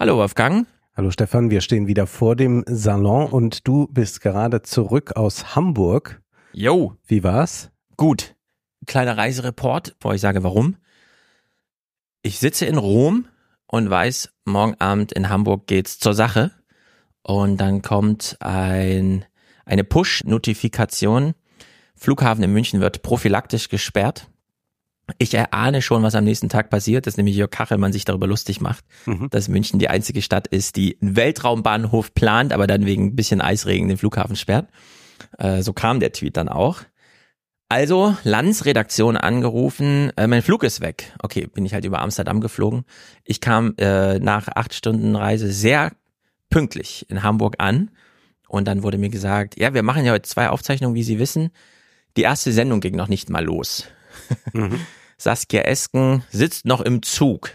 [0.00, 0.66] Hallo Wolfgang.
[0.96, 6.22] Hallo Stefan, wir stehen wieder vor dem Salon und du bist gerade zurück aus Hamburg.
[6.54, 6.96] Jo.
[7.06, 7.70] Wie war's?
[7.98, 8.34] Gut.
[8.86, 10.76] Kleiner Reisereport, bevor ich sage warum.
[12.22, 13.26] Ich sitze in Rom
[13.66, 16.50] und weiß, morgen Abend in Hamburg geht's zur Sache.
[17.22, 19.26] Und dann kommt ein,
[19.66, 21.34] eine Push-Notifikation.
[21.94, 24.30] Flughafen in München wird prophylaktisch gesperrt.
[25.18, 28.60] Ich erahne schon, was am nächsten Tag passiert, dass nämlich Jörg Kachelmann sich darüber lustig
[28.60, 29.28] macht, mhm.
[29.30, 33.40] dass München die einzige Stadt ist, die einen Weltraumbahnhof plant, aber dann wegen ein bisschen
[33.40, 34.68] Eisregen den Flughafen sperrt.
[35.38, 36.82] Äh, so kam der Tweet dann auch.
[37.68, 41.12] Also, Landsredaktion angerufen, äh, mein Flug ist weg.
[41.22, 42.84] Okay, bin ich halt über Amsterdam geflogen.
[43.24, 45.92] Ich kam äh, nach acht Stunden Reise sehr
[46.50, 47.92] pünktlich in Hamburg an
[48.48, 51.50] und dann wurde mir gesagt, ja, wir machen ja heute zwei Aufzeichnungen, wie Sie wissen.
[52.16, 53.84] Die erste Sendung ging noch nicht mal los.
[54.52, 54.80] Mhm.
[55.20, 57.50] Saskia Esken sitzt noch im Zug.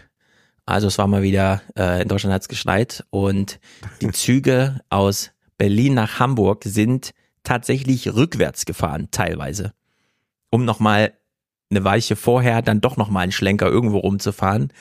[0.66, 3.58] Also es war mal wieder, äh, in Deutschland hat es geschneit und
[4.00, 7.10] die Züge aus Berlin nach Hamburg sind
[7.42, 9.72] tatsächlich rückwärts gefahren, teilweise.
[10.50, 11.14] Um nochmal
[11.68, 14.72] eine Weiche vorher dann doch nochmal einen Schlenker irgendwo rumzufahren.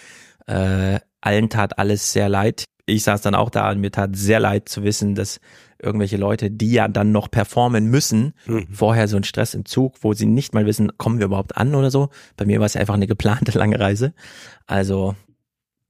[0.46, 2.66] Äh, allen tat alles sehr leid.
[2.86, 5.40] Ich saß dann auch da und mir tat sehr leid zu wissen, dass
[5.82, 8.68] irgendwelche Leute, die ja dann noch performen müssen, mhm.
[8.72, 11.76] vorher so ein Stress im Zug, wo sie nicht mal wissen, kommen wir überhaupt an
[11.76, 12.10] oder so.
[12.38, 14.14] Bei mir war es einfach eine geplante lange Reise.
[14.68, 15.16] Also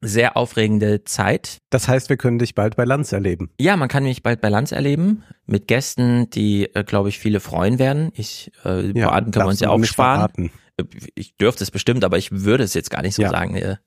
[0.07, 1.59] sehr aufregende Zeit.
[1.69, 3.49] Das heißt, wir können dich bald bei Lanz erleben.
[3.59, 7.39] Ja, man kann mich bald bei Lanz erleben mit Gästen, die, äh, glaube ich, viele
[7.39, 8.11] freuen werden.
[8.15, 10.19] Ich, äh, ja, Poaten können wir uns ja auch sparen.
[10.19, 10.51] Verraten.
[10.77, 10.83] Äh,
[11.15, 13.29] ich dürfte es bestimmt, aber ich würde es jetzt gar nicht so ja.
[13.29, 13.55] sagen.
[13.55, 13.77] Äh,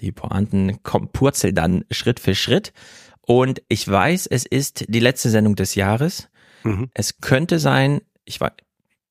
[0.00, 2.72] die Pointen kommen purzeln dann Schritt für Schritt.
[3.22, 6.28] Und ich weiß, es ist die letzte Sendung des Jahres.
[6.62, 6.90] Mhm.
[6.94, 8.52] Es könnte sein, ich weiß,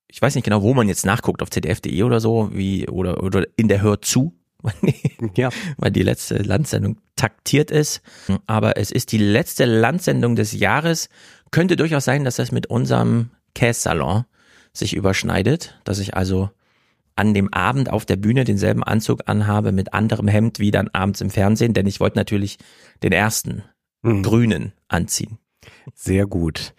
[0.07, 3.45] ich weiß nicht genau, wo man jetzt nachguckt, auf zdf.de oder so, wie, oder, oder
[3.55, 4.38] in der Hör zu,
[5.36, 5.50] ja.
[5.78, 8.02] weil die letzte Landsendung taktiert ist.
[8.47, 11.09] Aber es ist die letzte Landsendung des Jahres.
[11.52, 14.25] Könnte durchaus sein, dass das mit unserem Kässalon
[14.73, 16.50] sich überschneidet, dass ich also
[17.16, 21.22] an dem Abend auf der Bühne denselben Anzug anhabe mit anderem Hemd wie dann abends
[21.22, 22.57] im Fernsehen, denn ich wollte natürlich
[23.03, 23.63] den ersten
[24.02, 24.23] mhm.
[24.23, 25.38] grünen anziehen.
[25.94, 26.73] Sehr gut.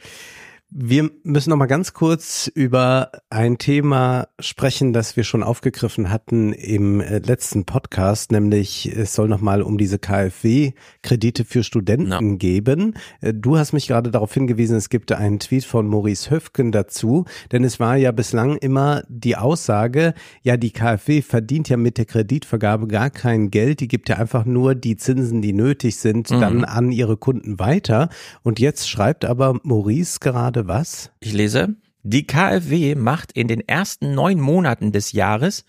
[0.70, 6.52] Wir müssen noch mal ganz kurz über ein Thema sprechen, das wir schon aufgegriffen hatten
[6.52, 12.36] im äh, letzten Podcast, nämlich es soll noch mal um diese KfW-Kredite für Studenten no.
[12.38, 12.94] geben.
[13.20, 17.24] Äh, du hast mich gerade darauf hingewiesen, es gibt einen Tweet von Maurice Höfken dazu,
[17.52, 22.06] denn es war ja bislang immer die Aussage, ja, die KfW verdient ja mit der
[22.06, 26.40] Kreditvergabe gar kein Geld, die gibt ja einfach nur die Zinsen, die nötig sind, mhm.
[26.40, 28.08] dann an ihre Kunden weiter.
[28.42, 31.10] Und jetzt schreibt aber Maurice gerade was?
[31.20, 31.76] Ich lese.
[32.06, 35.64] Die KfW macht in den ersten neun Monaten des Jahres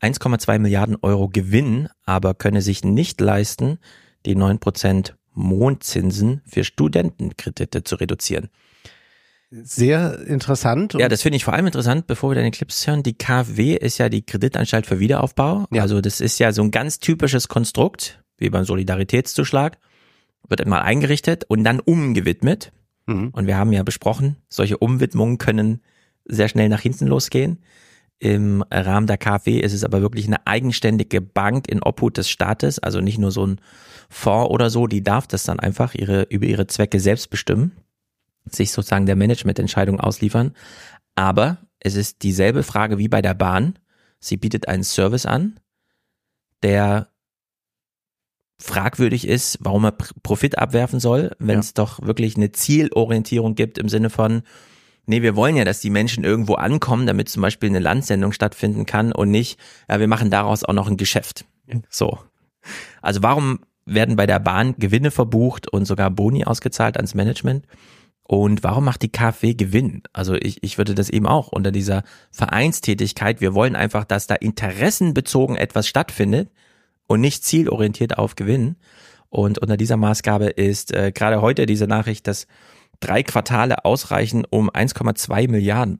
[0.00, 3.78] 1,2 Milliarden Euro Gewinn, aber könne sich nicht leisten,
[4.24, 8.50] die neun Prozent Mondzinsen für Studentenkredite zu reduzieren.
[9.50, 10.94] Sehr interessant.
[10.94, 13.02] Ja, das finde ich vor allem interessant, bevor wir deine Clips hören.
[13.02, 15.66] Die KfW ist ja die Kreditanstalt für Wiederaufbau.
[15.72, 15.82] Ja.
[15.82, 19.78] Also das ist ja so ein ganz typisches Konstrukt, wie beim Solidaritätszuschlag.
[20.48, 22.70] Wird einmal eingerichtet und dann umgewidmet.
[23.10, 23.30] Mhm.
[23.32, 25.80] Und wir haben ja besprochen, solche Umwidmungen können
[26.24, 27.58] sehr schnell nach hinten losgehen.
[28.18, 32.78] Im Rahmen der KfW ist es aber wirklich eine eigenständige Bank in Obhut des Staates,
[32.78, 33.60] also nicht nur so ein
[34.10, 37.72] Fonds oder so, die darf das dann einfach ihre, über ihre Zwecke selbst bestimmen,
[38.44, 40.52] sich sozusagen der Managemententscheidung ausliefern.
[41.14, 43.78] Aber es ist dieselbe Frage wie bei der Bahn.
[44.18, 45.58] Sie bietet einen Service an,
[46.62, 47.08] der
[48.60, 51.84] fragwürdig ist, warum er Profit abwerfen soll, wenn es ja.
[51.84, 54.42] doch wirklich eine Zielorientierung gibt im Sinne von,
[55.06, 58.86] nee, wir wollen ja, dass die Menschen irgendwo ankommen, damit zum Beispiel eine Landsendung stattfinden
[58.86, 61.44] kann und nicht, ja, wir machen daraus auch noch ein Geschäft.
[61.88, 62.18] So.
[63.00, 67.66] Also warum werden bei der Bahn Gewinne verbucht und sogar Boni ausgezahlt ans Management?
[68.22, 70.02] Und warum macht die KfW Gewinn?
[70.12, 74.36] Also ich, ich würde das eben auch unter dieser Vereinstätigkeit, wir wollen einfach, dass da
[74.36, 76.50] interessenbezogen etwas stattfindet,
[77.10, 78.76] und nicht zielorientiert auf Gewinn.
[79.30, 82.46] Und unter dieser Maßgabe ist äh, gerade heute diese Nachricht, dass
[83.00, 85.98] drei Quartale ausreichen, um 1,2 Milliarden.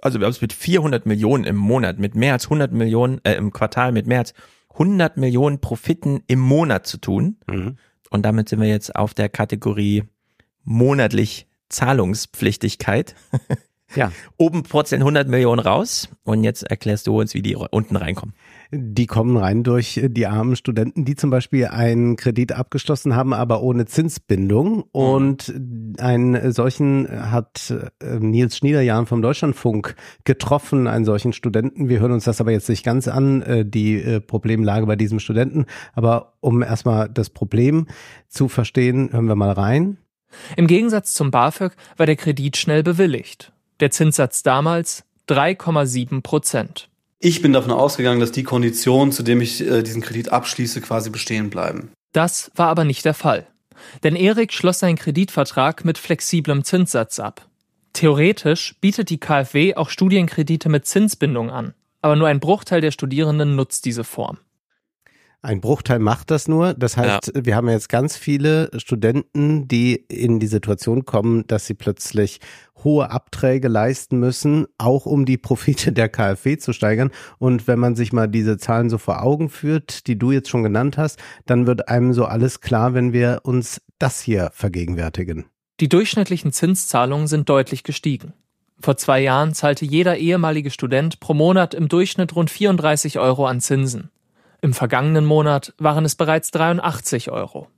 [0.00, 3.34] Also wir haben es mit 400 Millionen im Monat, mit mehr als 100 Millionen äh,
[3.34, 4.32] im Quartal, mit mehr als
[4.74, 7.38] 100 Millionen Profiten im Monat zu tun.
[7.48, 7.76] Mhm.
[8.10, 10.04] Und damit sind wir jetzt auf der Kategorie
[10.62, 13.16] monatlich Zahlungspflichtigkeit.
[13.94, 18.34] Ja, oben purzeln 100 Millionen raus und jetzt erklärst du uns, wie die unten reinkommen.
[18.70, 23.62] Die kommen rein durch die armen Studenten, die zum Beispiel einen Kredit abgeschlossen haben, aber
[23.62, 24.82] ohne Zinsbindung.
[24.92, 25.54] Und
[25.98, 29.94] einen solchen hat äh, Nils Schniederjahn vom Deutschlandfunk
[30.24, 31.88] getroffen, einen solchen Studenten.
[31.88, 35.18] Wir hören uns das aber jetzt nicht ganz an, äh, die äh, Problemlage bei diesem
[35.18, 35.64] Studenten.
[35.94, 37.86] Aber um erstmal das Problem
[38.28, 39.96] zu verstehen, hören wir mal rein.
[40.56, 43.52] Im Gegensatz zum BAföG war der Kredit schnell bewilligt.
[43.80, 46.88] Der Zinssatz damals 3,7 Prozent.
[47.20, 51.10] Ich bin davon ausgegangen, dass die Konditionen, zu denen ich äh, diesen Kredit abschließe, quasi
[51.10, 51.90] bestehen bleiben.
[52.12, 53.46] Das war aber nicht der Fall.
[54.02, 57.46] Denn Erik schloss seinen Kreditvertrag mit flexiblem Zinssatz ab.
[57.92, 63.56] Theoretisch bietet die KfW auch Studienkredite mit Zinsbindung an, aber nur ein Bruchteil der Studierenden
[63.56, 64.38] nutzt diese Form.
[65.40, 66.74] Ein Bruchteil macht das nur.
[66.74, 67.44] Das heißt, ja.
[67.46, 72.40] wir haben jetzt ganz viele Studenten, die in die Situation kommen, dass sie plötzlich
[72.82, 77.10] hohe Abträge leisten müssen, auch um die Profite der KfW zu steigern.
[77.38, 80.64] Und wenn man sich mal diese Zahlen so vor Augen führt, die du jetzt schon
[80.64, 85.46] genannt hast, dann wird einem so alles klar, wenn wir uns das hier vergegenwärtigen.
[85.78, 88.32] Die durchschnittlichen Zinszahlungen sind deutlich gestiegen.
[88.80, 93.60] Vor zwei Jahren zahlte jeder ehemalige Student pro Monat im Durchschnitt rund 34 Euro an
[93.60, 94.10] Zinsen.
[94.60, 97.68] Im vergangenen Monat waren es bereits 83 Euro.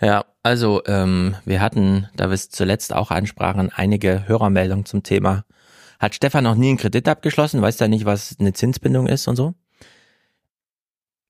[0.00, 5.44] Ja, also ähm, wir hatten, da wir es zuletzt auch ansprachen, einige Hörermeldungen zum Thema.
[6.00, 7.62] Hat Stefan noch nie einen Kredit abgeschlossen?
[7.62, 9.54] Weiß er nicht, was eine Zinsbindung ist und so?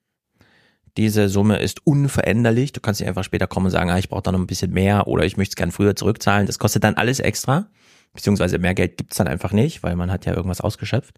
[0.96, 2.72] Diese Summe ist unveränderlich.
[2.72, 4.72] Du kannst nicht einfach später kommen und sagen, ah, ich brauche da noch ein bisschen
[4.72, 6.46] mehr oder ich möchte es gern früher zurückzahlen.
[6.46, 7.68] Das kostet dann alles extra.
[8.12, 11.16] Beziehungsweise mehr Geld gibt's dann einfach nicht, weil man hat ja irgendwas ausgeschöpft.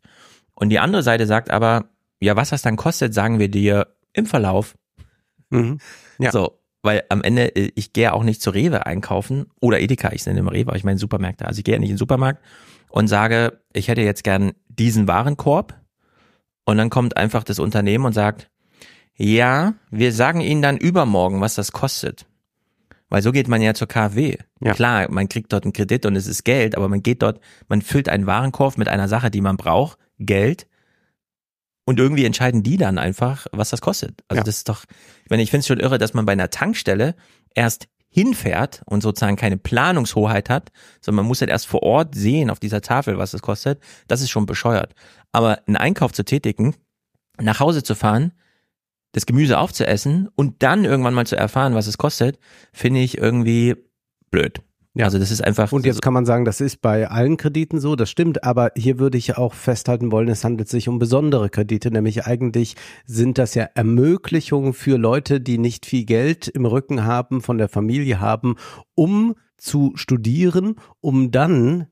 [0.55, 1.87] Und die andere Seite sagt aber,
[2.20, 4.76] ja, was das dann kostet, sagen wir dir im Verlauf.
[5.49, 5.79] Mhm.
[6.19, 6.31] Ja.
[6.31, 10.41] So, weil am Ende, ich gehe auch nicht zu Rewe einkaufen oder Edeka, ich nenne
[10.41, 11.47] immer Rewe, aber ich meine Supermärkte.
[11.47, 12.43] Also ich gehe ja nicht in den Supermarkt
[12.92, 15.80] und sage, ich hätte jetzt gern diesen Warenkorb.
[16.64, 18.50] Und dann kommt einfach das Unternehmen und sagt,
[19.16, 22.26] ja, wir sagen Ihnen dann übermorgen, was das kostet.
[23.08, 24.36] Weil so geht man ja zur KfW.
[24.60, 24.74] Ja.
[24.74, 27.82] Klar, man kriegt dort einen Kredit und es ist Geld, aber man geht dort, man
[27.82, 30.66] füllt einen Warenkorb mit einer Sache, die man braucht, Geld.
[31.84, 34.22] Und irgendwie entscheiden die dann einfach, was das kostet.
[34.28, 34.44] Also ja.
[34.44, 34.84] das ist doch,
[35.24, 37.16] ich meine, ich finde es schon irre, dass man bei einer Tankstelle
[37.54, 40.70] erst hinfährt und sozusagen keine Planungshoheit hat,
[41.00, 44.20] sondern man muss halt erst vor Ort sehen auf dieser Tafel, was es kostet, das
[44.20, 44.94] ist schon bescheuert.
[45.32, 46.76] Aber einen Einkauf zu tätigen,
[47.41, 48.32] nach Hause zu fahren,
[49.12, 52.38] das Gemüse aufzuessen und dann irgendwann mal zu erfahren, was es kostet,
[52.73, 53.76] finde ich irgendwie
[54.31, 54.61] blöd.
[54.94, 55.06] Ja.
[55.06, 55.72] Also das ist einfach.
[55.72, 58.98] Und jetzt kann man sagen, das ist bei allen Krediten so, das stimmt, aber hier
[58.98, 63.54] würde ich auch festhalten wollen, es handelt sich um besondere Kredite, nämlich eigentlich sind das
[63.54, 68.56] ja Ermöglichungen für Leute, die nicht viel Geld im Rücken haben, von der Familie haben,
[68.94, 71.86] um zu studieren, um dann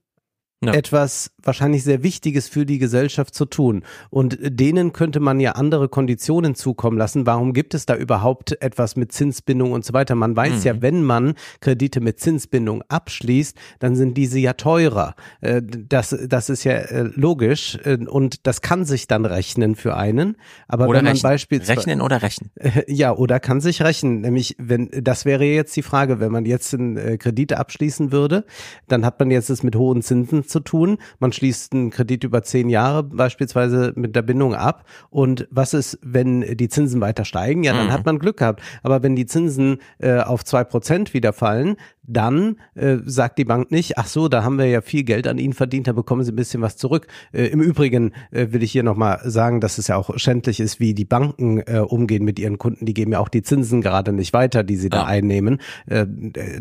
[0.63, 0.75] ja.
[0.75, 3.83] etwas wahrscheinlich sehr Wichtiges für die Gesellschaft zu tun.
[4.11, 7.27] Und denen könnte man ja andere Konditionen zukommen lassen.
[7.27, 10.15] Warum gibt es da überhaupt etwas mit Zinsbindung und so weiter?
[10.15, 10.63] Man weiß mhm.
[10.63, 15.15] ja, wenn man Kredite mit Zinsbindung abschließt, dann sind diese ja teurer.
[15.41, 19.97] Äh, das, das ist ja äh, logisch äh, und das kann sich dann rechnen für
[19.97, 20.37] einen.
[20.69, 21.31] Aber oder wenn man rechnen.
[21.31, 22.51] beispielsweise rechnen oder rechnen.
[22.87, 24.21] Ja, oder kann sich rechnen.
[24.21, 28.45] Nämlich, wenn das wäre jetzt die Frage, wenn man jetzt einen Kredit abschließen würde,
[28.89, 30.99] dann hat man jetzt es mit hohen Zinsen zu tun.
[31.19, 34.85] Man schließt einen Kredit über zehn Jahre beispielsweise mit der Bindung ab.
[35.09, 37.65] Und was ist, wenn die Zinsen weiter steigen?
[37.65, 37.93] Ja, dann mhm.
[37.93, 38.63] hat man Glück gehabt.
[38.83, 43.71] Aber wenn die Zinsen äh, auf zwei Prozent wieder fallen, dann äh, sagt die Bank
[43.71, 46.33] nicht, ach so, da haben wir ja viel Geld an Ihnen verdient, da bekommen Sie
[46.33, 47.07] ein bisschen was zurück.
[47.33, 50.81] Äh, Im Übrigen äh, will ich hier nochmal sagen, dass es ja auch schändlich ist,
[50.81, 52.87] wie die Banken äh, umgehen mit ihren Kunden.
[52.87, 55.61] Die geben ja auch die Zinsen gerade nicht weiter, die sie da einnehmen.
[55.87, 56.07] Äh,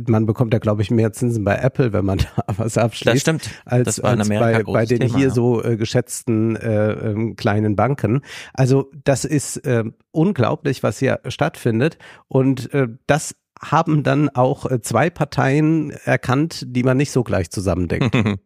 [0.08, 3.16] man bekommt ja, glaube ich, mehr Zinsen bei Apple, wenn man da was abschließt.
[3.16, 3.50] Das stimmt.
[3.66, 5.34] Als, als bei, bei den Thema, hier ja.
[5.34, 8.22] so äh, geschätzten äh, äh, kleinen Banken.
[8.54, 11.98] Also das ist äh, unglaublich, was hier stattfindet.
[12.28, 17.50] Und äh, das haben dann auch äh, zwei Parteien erkannt, die man nicht so gleich
[17.50, 18.16] zusammendenkt.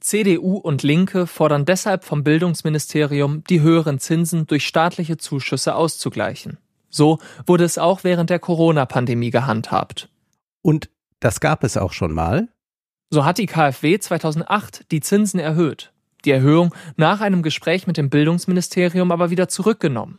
[0.00, 6.58] CDU und Linke fordern deshalb vom Bildungsministerium, die höheren Zinsen durch staatliche Zuschüsse auszugleichen.
[6.90, 10.08] So wurde es auch während der Corona-Pandemie gehandhabt.
[10.62, 10.88] Und
[11.20, 12.48] das gab es auch schon mal?
[13.10, 15.92] So hat die KfW 2008 die Zinsen erhöht.
[16.24, 20.18] Die Erhöhung nach einem Gespräch mit dem Bildungsministerium aber wieder zurückgenommen.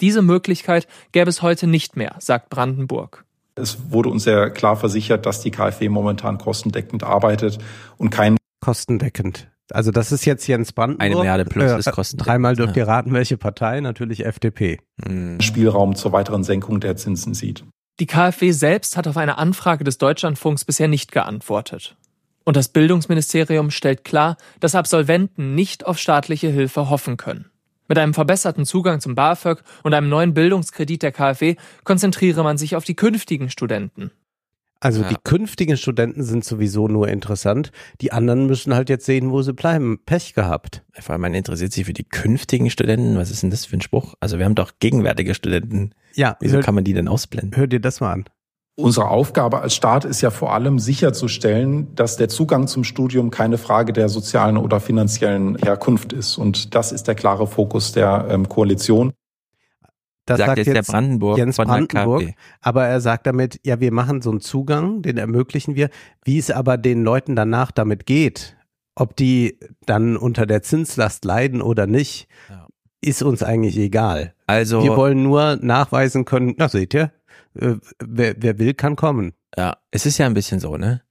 [0.00, 3.24] Diese Möglichkeit gäbe es heute nicht mehr, sagt Brandenburg.
[3.54, 7.58] Es wurde uns sehr klar versichert, dass die KfW momentan kostendeckend arbeitet
[7.98, 9.48] und keinen kostendeckend.
[9.72, 11.04] Also das ist jetzt Jens Brandenburg.
[11.04, 12.28] Eine Milliarde plus ist kostendeckend.
[12.28, 13.80] Dreimal dürft ihr raten, welche Partei?
[13.80, 14.80] Natürlich FDP.
[15.04, 15.40] Hm.
[15.40, 17.64] Spielraum zur weiteren Senkung der Zinsen sieht.
[18.00, 21.96] Die KfW selbst hat auf eine Anfrage des Deutschlandfunks bisher nicht geantwortet.
[22.44, 27.49] Und das Bildungsministerium stellt klar, dass Absolventen nicht auf staatliche Hilfe hoffen können.
[27.90, 32.76] Mit einem verbesserten Zugang zum BAföG und einem neuen Bildungskredit der KfW konzentriere man sich
[32.76, 34.12] auf die künftigen Studenten.
[34.78, 35.08] Also Ja.
[35.08, 37.72] die künftigen Studenten sind sowieso nur interessant.
[38.00, 39.98] Die anderen müssen halt jetzt sehen, wo sie bleiben.
[40.06, 40.84] Pech gehabt.
[41.00, 43.16] Vor allem, man interessiert sich für die künftigen Studenten.
[43.16, 44.14] Was ist denn das für ein Spruch?
[44.20, 45.90] Also wir haben doch gegenwärtige Studenten.
[46.14, 47.56] Ja, Wieso hör, kann man die denn ausblenden?
[47.56, 48.24] hör dir das mal an.
[48.82, 53.58] Unsere Aufgabe als Staat ist ja vor allem sicherzustellen, dass der Zugang zum Studium keine
[53.58, 56.36] Frage der sozialen oder finanziellen Herkunft ist.
[56.36, 59.12] Und das ist der klare Fokus der ähm, Koalition.
[60.26, 62.34] Das sagt, jetzt, der Brandenburg Jens Brandenburg.
[62.60, 65.90] Aber er sagt damit, ja, wir machen so einen Zugang, den ermöglichen wir.
[66.24, 68.56] Wie es aber den Leuten danach damit geht,
[68.94, 72.68] ob die dann unter der Zinslast leiden oder nicht, Ja.
[73.00, 74.34] ist uns eigentlich egal.
[74.46, 77.10] Also, Wir wollen nur nachweisen können, na seht ihr,
[77.54, 79.32] äh, wer, wer will, kann kommen.
[79.56, 81.02] ja, es ist ja ein bisschen so, ne?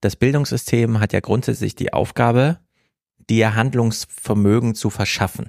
[0.00, 2.58] Das Bildungssystem hat ja grundsätzlich die Aufgabe,
[3.30, 5.48] dir Handlungsvermögen zu verschaffen.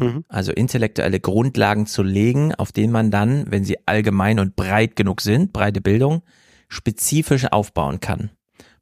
[0.00, 0.24] Mhm.
[0.28, 5.20] Also intellektuelle Grundlagen zu legen, auf denen man dann, wenn sie allgemein und breit genug
[5.20, 6.22] sind, breite Bildung,
[6.68, 8.30] spezifisch aufbauen kann.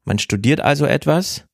[0.03, 1.45] Man studiert also etwas,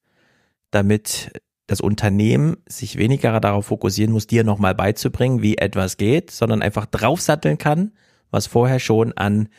[0.72, 1.32] damit
[1.68, 6.86] das Unternehmen sich weniger darauf fokussieren muss, dir nochmal beizubringen, wie etwas geht, sondern einfach
[6.86, 7.92] draufsatteln kann,
[8.32, 9.50] was vorher schon an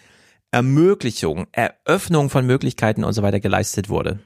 [0.51, 4.21] Ermöglichung, Eröffnung von Möglichkeiten und so weiter geleistet wurde.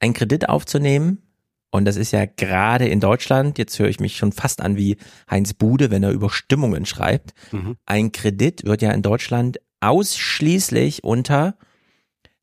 [0.00, 1.22] Ein Kredit aufzunehmen,
[1.70, 4.96] und das ist ja gerade in Deutschland, jetzt höre ich mich schon fast an wie
[5.30, 7.34] Heinz Bude, wenn er über Stimmungen schreibt.
[7.52, 7.76] Mhm.
[7.84, 11.56] Ein Kredit wird ja in Deutschland ausschließlich unter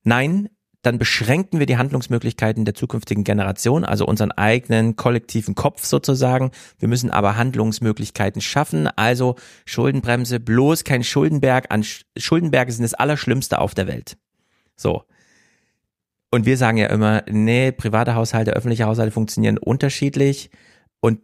[0.04, 0.50] Nein,
[0.86, 6.52] dann beschränken wir die Handlungsmöglichkeiten der zukünftigen Generation, also unseren eigenen kollektiven Kopf sozusagen.
[6.78, 11.72] Wir müssen aber Handlungsmöglichkeiten schaffen, also Schuldenbremse, bloß kein Schuldenberg.
[11.72, 14.18] An Sch- Schuldenberge sind das Allerschlimmste auf der Welt.
[14.76, 15.04] So.
[16.32, 20.50] Und wir sagen ja immer, nee, private Haushalte, öffentliche Haushalte funktionieren unterschiedlich.
[21.00, 21.20] Und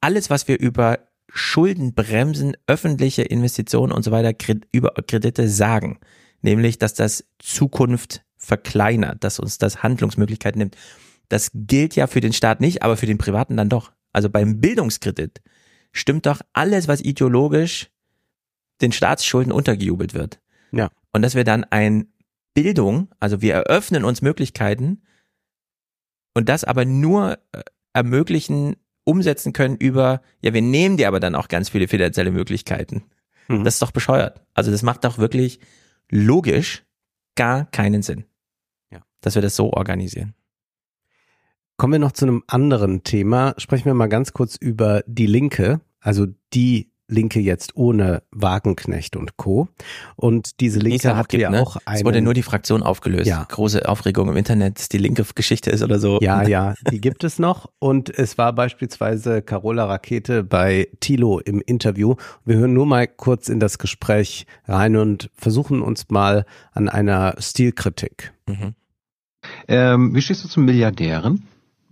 [0.00, 0.98] alles, was wir über
[1.32, 4.34] Schuldenbremsen, öffentliche Investitionen und so weiter,
[4.72, 5.98] über Kredite sagen,
[6.42, 10.76] nämlich, dass das Zukunft verkleinert, dass uns das Handlungsmöglichkeiten nimmt.
[11.28, 13.92] Das gilt ja für den Staat nicht, aber für den Privaten dann doch.
[14.12, 15.42] Also beim Bildungskredit
[15.92, 17.90] stimmt doch alles, was ideologisch
[18.80, 20.40] den Staatsschulden untergejubelt wird.
[20.72, 20.90] Ja.
[21.12, 22.12] Und dass wir dann ein
[22.54, 25.02] Bildung, also wir eröffnen uns Möglichkeiten
[26.34, 31.34] und das aber nur äh, ermöglichen, umsetzen können über, ja, wir nehmen dir aber dann
[31.34, 33.04] auch ganz viele finanzielle Möglichkeiten.
[33.48, 33.64] Mhm.
[33.64, 34.42] Das ist doch bescheuert.
[34.52, 35.60] Also das macht doch wirklich
[36.10, 36.84] logisch
[37.38, 38.24] gar keinen Sinn.
[38.90, 39.00] Ja.
[39.20, 40.34] Dass wir das so organisieren.
[41.76, 43.54] Kommen wir noch zu einem anderen Thema.
[43.56, 49.36] Sprechen wir mal ganz kurz über die Linke, also die Linke jetzt ohne Wagenknecht und
[49.36, 49.68] Co.
[50.16, 51.62] Und diese Die es Linke hat ja ne?
[51.62, 53.26] auch Es wurde nur die Fraktion aufgelöst.
[53.26, 53.44] Ja.
[53.48, 56.18] Große Aufregung im Internet, dass die linke Geschichte ist oder so.
[56.20, 57.70] ja, ja, die gibt es noch.
[57.78, 62.14] Und es war beispielsweise Carola Rakete bei Thilo im Interview.
[62.44, 67.34] Wir hören nur mal kurz in das Gespräch rein und versuchen uns mal an einer
[67.38, 68.32] Stilkritik.
[68.46, 68.74] Mhm.
[69.66, 71.46] Ähm, wie stehst du zu Milliardären?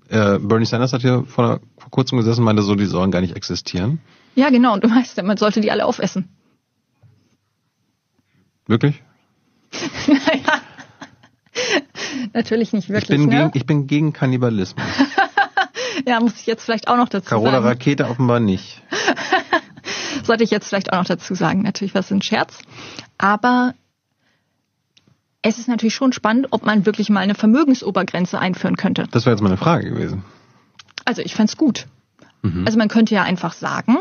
[0.09, 3.21] Äh, Bernie Sanders hat hier vor, vor kurzem gesessen und meinte so, die sollen gar
[3.21, 4.01] nicht existieren.
[4.37, 4.75] Ja, genau.
[4.75, 6.29] Und du weißt ja, man sollte die alle aufessen.
[8.67, 9.03] Wirklich?
[10.07, 10.61] naja.
[12.35, 13.19] Natürlich nicht ich, wirklich.
[13.19, 13.37] bin ne?
[13.37, 14.85] gegen, ich bin gegen Kannibalismus.
[16.07, 17.67] ja, muss ich jetzt vielleicht auch noch dazu Carola sagen.
[17.67, 18.83] Rakete offenbar nicht.
[20.23, 21.63] Sollte ich jetzt vielleicht auch noch dazu sagen.
[21.63, 22.59] Natürlich was ein Scherz.
[23.17, 23.75] Aber
[25.41, 29.07] es ist natürlich schon spannend, ob man wirklich mal eine Vermögensobergrenze einführen könnte.
[29.11, 30.25] Das wäre jetzt meine Frage gewesen.
[31.07, 31.87] Also ich fänd's gut.
[32.43, 32.65] Mhm.
[32.67, 33.97] Also man könnte ja einfach sagen,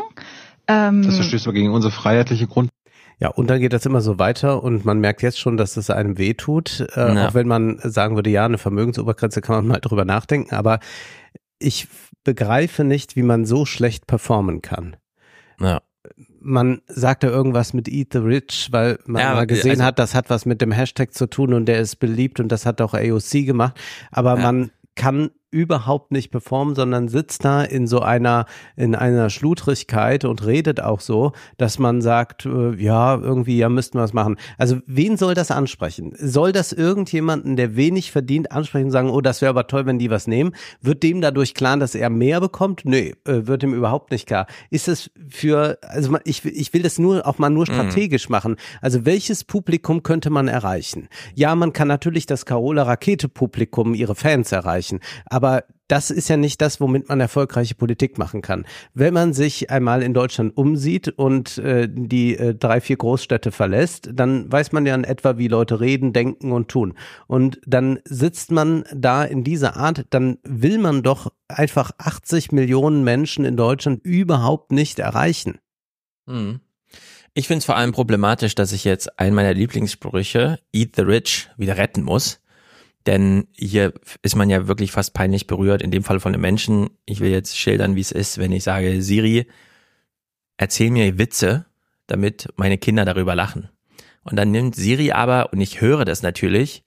[0.68, 2.70] ähm, Das verstößt aber gegen unsere freiheitliche Grund.
[3.18, 5.88] Ja, und dann geht das immer so weiter und man merkt jetzt schon, dass es
[5.88, 6.86] einem wehtut.
[6.94, 7.28] Äh, Ja.
[7.28, 10.80] Auch wenn man sagen würde, ja, eine Vermögensobergrenze kann man mal drüber nachdenken, aber
[11.58, 11.88] ich
[12.24, 14.96] begreife nicht, wie man so schlecht performen kann.
[15.60, 15.80] Ja.
[16.40, 19.98] Man sagt da irgendwas mit Eat the Rich, weil man Ja, mal gesehen also- hat,
[19.98, 22.80] das hat was mit dem Hashtag zu tun und der ist beliebt und das hat
[22.80, 23.80] auch AOC gemacht.
[24.12, 24.42] Aber Ja.
[24.42, 28.44] man kann überhaupt nicht performen, sondern sitzt da in so einer,
[28.76, 33.98] in einer Schludrigkeit und redet auch so, dass man sagt, äh, ja, irgendwie, ja, müssten
[33.98, 34.36] wir was machen.
[34.58, 36.12] Also wen soll das ansprechen?
[36.18, 39.98] Soll das irgendjemanden, der wenig verdient, ansprechen und sagen, oh, das wäre aber toll, wenn
[39.98, 40.52] die was nehmen?
[40.82, 42.82] Wird dem dadurch klar, dass er mehr bekommt?
[42.84, 44.46] Nee, äh, wird ihm überhaupt nicht klar.
[44.68, 47.72] Ist es für, also ich, ich will das nur auch mal nur mhm.
[47.72, 48.32] strategisch mhm.
[48.32, 48.56] machen.
[48.82, 51.08] Also welches Publikum könnte man erreichen?
[51.34, 55.45] Ja, man kann natürlich das Carola Rakete Publikum, ihre Fans erreichen, aber
[55.88, 58.66] das ist ja nicht das, womit man erfolgreiche Politik machen kann.
[58.94, 64.10] Wenn man sich einmal in Deutschland umsieht und äh, die äh, drei, vier Großstädte verlässt,
[64.12, 66.94] dann weiß man ja in etwa, wie Leute reden, denken und tun.
[67.28, 73.04] Und dann sitzt man da in dieser Art, dann will man doch einfach 80 Millionen
[73.04, 75.58] Menschen in Deutschland überhaupt nicht erreichen.
[76.26, 76.60] Hm.
[77.34, 81.50] Ich finde es vor allem problematisch, dass ich jetzt einen meiner Lieblingssprüche, Eat the Rich,
[81.58, 82.40] wieder retten muss.
[83.06, 86.90] Denn hier ist man ja wirklich fast peinlich berührt, in dem Fall von einem Menschen.
[87.04, 89.46] Ich will jetzt schildern, wie es ist, wenn ich sage, Siri,
[90.56, 91.66] erzähl mir Witze,
[92.08, 93.68] damit meine Kinder darüber lachen.
[94.24, 96.82] Und dann nimmt Siri aber, und ich höre das natürlich,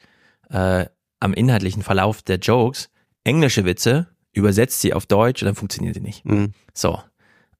[0.49, 0.85] äh,
[1.21, 2.89] am inhaltlichen Verlauf der Jokes,
[3.23, 6.25] englische Witze, übersetzt sie auf Deutsch und dann funktionieren sie nicht.
[6.25, 6.53] Mhm.
[6.73, 6.99] So.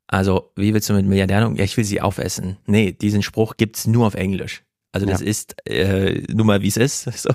[0.08, 1.56] Also, wie willst du mit Milliardären?
[1.56, 2.58] Ja, ich will sie aufessen.
[2.66, 4.64] Nee, diesen Spruch gibt's nur auf Englisch.
[4.92, 5.28] Also das ja.
[5.28, 7.10] ist äh, nur mal wie es ist.
[7.18, 7.30] So.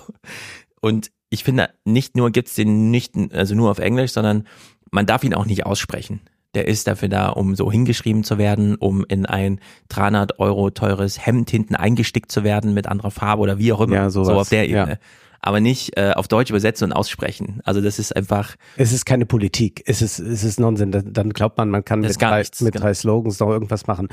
[0.85, 4.47] Und ich finde, nicht nur gibt's den nicht, also nur auf Englisch, sondern
[4.91, 6.21] man darf ihn auch nicht aussprechen.
[6.53, 11.25] Der ist dafür da, um so hingeschrieben zu werden, um in ein 300 Euro teures
[11.25, 13.97] Hemd hinten eingestickt zu werden mit anderer Farbe oder wie auch immer.
[13.97, 14.29] Ja, sowas.
[14.29, 14.91] so auf der Ebene.
[14.91, 14.99] Ja
[15.45, 17.61] aber nicht äh, auf Deutsch übersetzen und aussprechen.
[17.65, 18.57] Also das ist einfach.
[18.79, 19.83] Es ist keine Politik.
[19.85, 21.05] Es ist, es ist Nonsens.
[21.07, 22.87] Dann glaubt man, man kann mit, drei, nichts, mit genau.
[22.87, 24.09] drei Slogans noch irgendwas machen.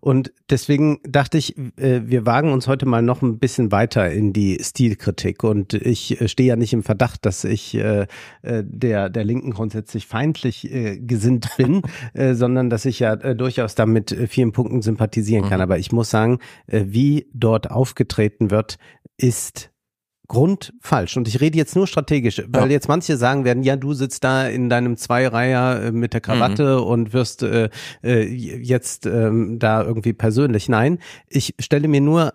[0.00, 4.32] Und deswegen dachte ich, äh, wir wagen uns heute mal noch ein bisschen weiter in
[4.32, 5.42] die Stilkritik.
[5.42, 8.06] Und ich äh, stehe ja nicht im Verdacht, dass ich äh,
[8.42, 11.82] äh der, der Linken grundsätzlich feindlich äh, gesinnt bin,
[12.14, 15.58] äh, sondern dass ich ja äh, durchaus damit äh, vielen Punkten sympathisieren kann.
[15.58, 15.64] Mhm.
[15.64, 16.38] Aber ich muss sagen,
[16.68, 18.78] äh, wie dort aufgetreten wird,
[19.16, 19.72] ist
[20.28, 21.16] grundfalsch.
[21.16, 22.72] Und ich rede jetzt nur strategisch, weil ja.
[22.72, 26.78] jetzt manche sagen werden, ja, du sitzt da in deinem Zweireiher äh, mit der Krawatte
[26.78, 26.86] mhm.
[26.86, 27.70] und wirst äh,
[28.02, 30.68] äh, jetzt ähm, da irgendwie persönlich.
[30.68, 32.34] Nein, ich stelle mir nur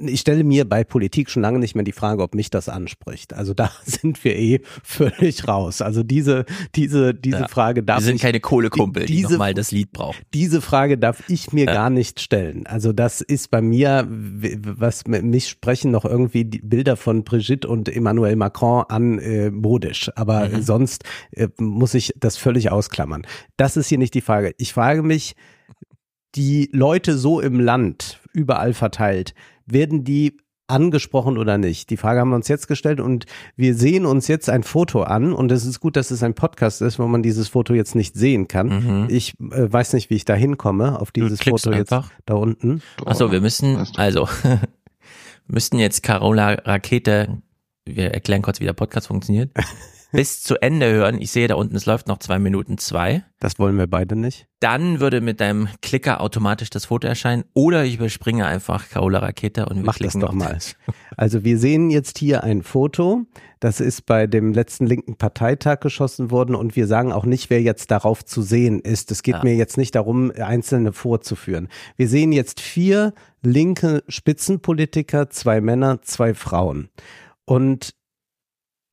[0.00, 3.34] ich stelle mir bei Politik schon lange nicht mehr die Frage, ob mich das anspricht.
[3.34, 5.82] Also da sind wir eh völlig raus.
[5.82, 9.32] Also diese, diese, diese ja, Frage darf Wir sind ich, keine Kohlekumpel, die, diese, die
[9.34, 10.22] nochmal das Lied braucht.
[10.34, 11.72] Diese Frage darf ich mir ja.
[11.72, 12.66] gar nicht stellen.
[12.66, 17.88] Also das ist bei mir, was mich sprechen noch irgendwie die Bilder von Brigitte und
[17.88, 20.10] Emmanuel Macron an äh, modisch.
[20.16, 20.62] Aber mhm.
[20.62, 23.26] sonst äh, muss ich das völlig ausklammern.
[23.56, 24.54] Das ist hier nicht die Frage.
[24.58, 25.34] Ich frage mich,
[26.34, 29.34] die Leute so im Land, überall verteilt,
[29.72, 31.90] werden die angesprochen oder nicht?
[31.90, 35.32] Die Frage haben wir uns jetzt gestellt und wir sehen uns jetzt ein Foto an
[35.32, 38.14] und es ist gut, dass es ein Podcast ist, wo man dieses Foto jetzt nicht
[38.14, 38.68] sehen kann.
[38.68, 39.06] Mhm.
[39.08, 41.94] Ich äh, weiß nicht, wie ich da hinkomme auf dieses Foto jetzt
[42.26, 42.82] da unten.
[43.04, 44.28] Achso, wir müssen, also,
[45.46, 47.38] müssten jetzt Carola Rakete,
[47.86, 49.50] wir erklären kurz, wie der Podcast funktioniert.
[50.12, 51.20] bis zu Ende hören.
[51.20, 53.24] Ich sehe da unten, es läuft noch zwei Minuten zwei.
[53.40, 54.46] Das wollen wir beide nicht.
[54.58, 59.66] Dann würde mit deinem Klicker automatisch das Foto erscheinen oder ich überspringe einfach Carola Rakete
[59.66, 60.58] und wir Mach das doch mal.
[61.16, 63.26] Also wir sehen jetzt hier ein Foto.
[63.58, 67.60] Das ist bei dem letzten linken Parteitag geschossen worden und wir sagen auch nicht, wer
[67.60, 69.10] jetzt darauf zu sehen ist.
[69.10, 69.42] Es geht ja.
[69.42, 71.68] mir jetzt nicht darum, einzelne vorzuführen.
[71.96, 76.88] Wir sehen jetzt vier linke Spitzenpolitiker, zwei Männer, zwei Frauen.
[77.44, 77.94] Und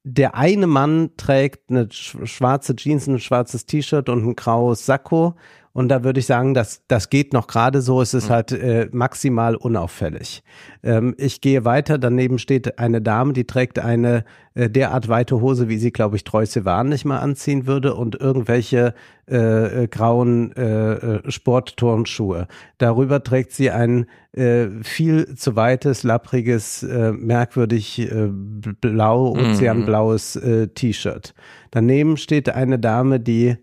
[0.07, 5.35] der eine Mann trägt eine schwarze Jeans, ein schwarzes T-Shirt und ein graues Sakko
[5.75, 8.01] und da würde ich sagen, dass das geht noch gerade so.
[8.01, 8.33] Es ist mhm.
[8.33, 10.41] halt äh, maximal unauffällig.
[10.83, 11.97] Ähm, ich gehe weiter.
[11.97, 16.23] Daneben steht eine Dame, die trägt eine äh, derart weite Hose, wie sie, glaube ich,
[16.23, 18.93] Treu Sivan nicht mal anziehen würde und irgendwelche
[19.29, 22.47] äh, äh, grauen äh, äh, Sportturnschuhe.
[22.77, 29.51] Darüber trägt sie ein äh, viel zu weites, lappriges, äh, merkwürdig äh, blau, mhm.
[29.51, 31.33] ozeanblaues äh, T-Shirt.
[31.71, 33.57] Daneben steht eine Dame, die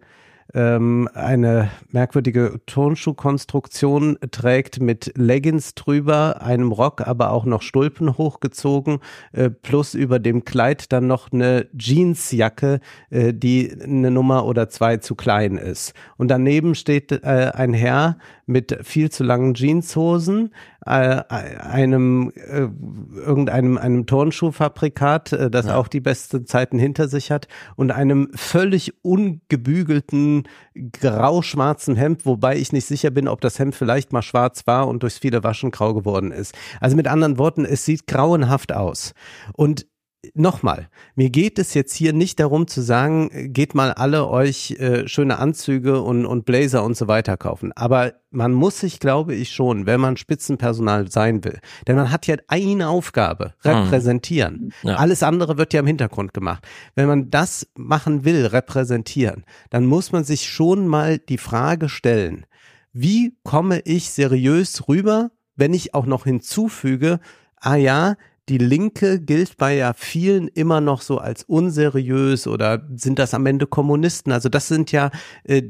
[0.54, 8.98] ähm, eine merkwürdige Turnschuhkonstruktion trägt mit Leggings drüber, einem Rock, aber auch noch Stulpen hochgezogen,
[9.32, 14.98] äh, plus über dem Kleid dann noch eine Jeansjacke, äh, die eine Nummer oder zwei
[14.98, 15.94] zu klein ist.
[16.16, 20.50] Und daneben steht äh, ein Herr mit viel zu langen Jeanshosen,
[20.84, 22.68] äh, einem äh,
[23.16, 25.76] irgendeinem einem Turnschuhfabrikat, äh, das ja.
[25.76, 32.72] auch die besten Zeiten hinter sich hat, und einem völlig ungebügelten grau-schwarzen Hemd, wobei ich
[32.72, 35.94] nicht sicher bin, ob das Hemd vielleicht mal schwarz war und durchs viele Waschen grau
[35.94, 36.54] geworden ist.
[36.80, 39.14] Also mit anderen Worten, es sieht grauenhaft aus.
[39.52, 39.86] Und
[40.34, 45.08] nochmal, mir geht es jetzt hier nicht darum zu sagen, geht mal alle euch äh,
[45.08, 47.72] schöne Anzüge und, und Blazer und so weiter kaufen.
[47.72, 52.26] Aber man muss sich, glaube ich, schon, wenn man Spitzenpersonal sein will, denn man hat
[52.26, 54.72] ja eine Aufgabe, repräsentieren.
[54.82, 54.96] Ja.
[54.96, 56.66] Alles andere wird ja im Hintergrund gemacht.
[56.94, 62.46] Wenn man das machen will, repräsentieren, dann muss man sich schon mal die Frage stellen,
[62.92, 67.20] wie komme ich seriös rüber, wenn ich auch noch hinzufüge,
[67.56, 68.16] ah ja,
[68.48, 73.46] die Linke gilt bei ja vielen immer noch so als unseriös oder sind das am
[73.46, 74.32] Ende Kommunisten?
[74.32, 75.10] Also das sind ja
[75.44, 75.62] äh,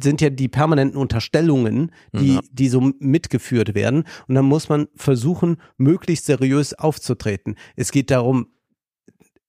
[0.00, 2.40] sind ja die permanenten Unterstellungen, die Ja.
[2.52, 7.56] die so mitgeführt werden und dann muss man versuchen möglichst seriös aufzutreten.
[7.76, 8.46] Es geht darum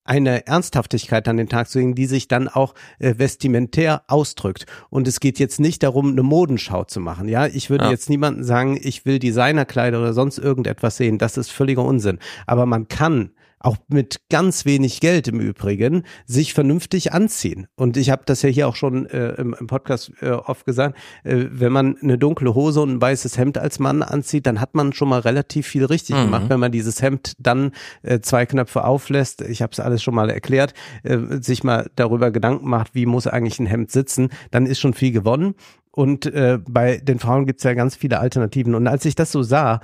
[0.06, 4.66] eine Ernsthaftigkeit an den Tag zu legen, die sich dann auch äh, vestimentär ausdrückt.
[4.90, 7.28] Und es geht jetzt nicht darum, eine Modenschau zu machen.
[7.28, 7.92] Ja, ich würde Ja.
[7.92, 11.18] jetzt niemanden sagen, ich will Designerkleider oder sonst irgendetwas sehen.
[11.18, 12.20] Das ist völliger Unsinn.
[12.46, 13.32] Aber man kann
[13.66, 17.68] auch mit ganz wenig Geld im Übrigen sich vernünftig anziehen.
[17.76, 20.98] Und ich habe das ja hier auch schon äh, im, im Podcast äh, oft gesagt,
[21.24, 24.76] äh, wenn man eine dunkle Hose und ein weißes Hemd als Mann anzieht, dann hat
[24.76, 26.26] man schon mal relativ viel richtig Mhm.
[26.26, 26.46] gemacht.
[26.50, 27.72] Wenn man dieses Hemd dann
[28.04, 30.74] äh, zwei Knöpfe auflässt, ich habe es alles schon mal erklärt,
[31.04, 34.94] äh, sich mal darüber Gedanken macht, wie muss eigentlich ein Hemd sitzen, dann ist schon
[34.94, 35.56] viel gewonnen.
[35.92, 38.76] Und äh, bei den Frauen gibt es ja ganz viele Alternativen.
[38.76, 39.80] Und als ich das so sah,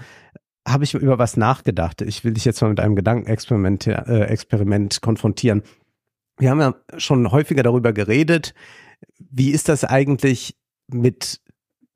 [0.67, 2.02] habe ich über was nachgedacht.
[2.02, 5.63] Ich will dich jetzt mal mit einem Gedankenexperiment äh, Experiment konfrontieren.
[6.38, 8.54] Wir haben ja schon häufiger darüber geredet,
[9.17, 10.56] wie ist das eigentlich
[10.88, 11.41] mit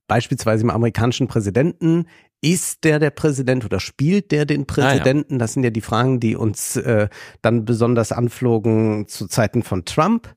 [0.08, 2.08] beispielsweise dem amerikanischen Präsidenten?
[2.42, 5.40] Ist der der Präsident oder spielt der den Präsidenten?
[5.40, 7.08] Das sind ja die Fragen, die uns äh,
[7.42, 10.36] dann besonders anflogen zu Zeiten von Trump.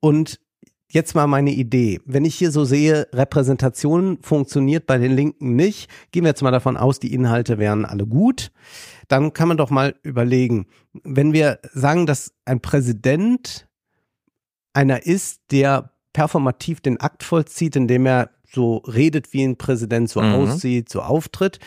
[0.00, 0.40] Und
[0.90, 2.00] jetzt mal meine Idee.
[2.04, 6.50] Wenn ich hier so sehe, Repräsentation funktioniert bei den Linken nicht, gehen wir jetzt mal
[6.50, 8.50] davon aus, die Inhalte wären alle gut,
[9.08, 10.66] dann kann man doch mal überlegen,
[11.04, 13.68] wenn wir sagen, dass ein Präsident
[14.72, 20.22] einer ist, der performativ den Akt vollzieht, indem er so redet wie ein Präsident, so
[20.22, 20.34] Mhm.
[20.34, 21.58] aussieht, so auftritt,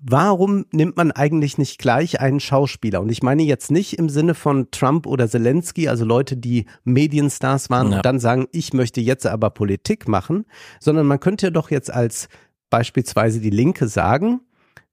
[0.00, 3.00] warum nimmt man eigentlich nicht gleich einen Schauspieler?
[3.00, 7.70] Und ich meine jetzt nicht im Sinne von Trump oder Zelensky, also Leute, die Medienstars
[7.70, 7.96] waren Ja.
[7.98, 10.46] und dann sagen, ich möchte jetzt aber Politik machen,
[10.80, 12.28] sondern man könnte ja doch jetzt als
[12.70, 14.40] beispielsweise die Linke sagen,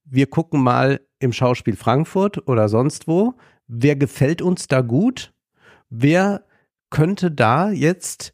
[0.03, 3.35] wir gucken mal im Schauspiel Frankfurt oder sonst wo,
[3.67, 5.33] wer gefällt uns da gut?
[5.89, 6.43] Wer
[6.89, 8.33] könnte da jetzt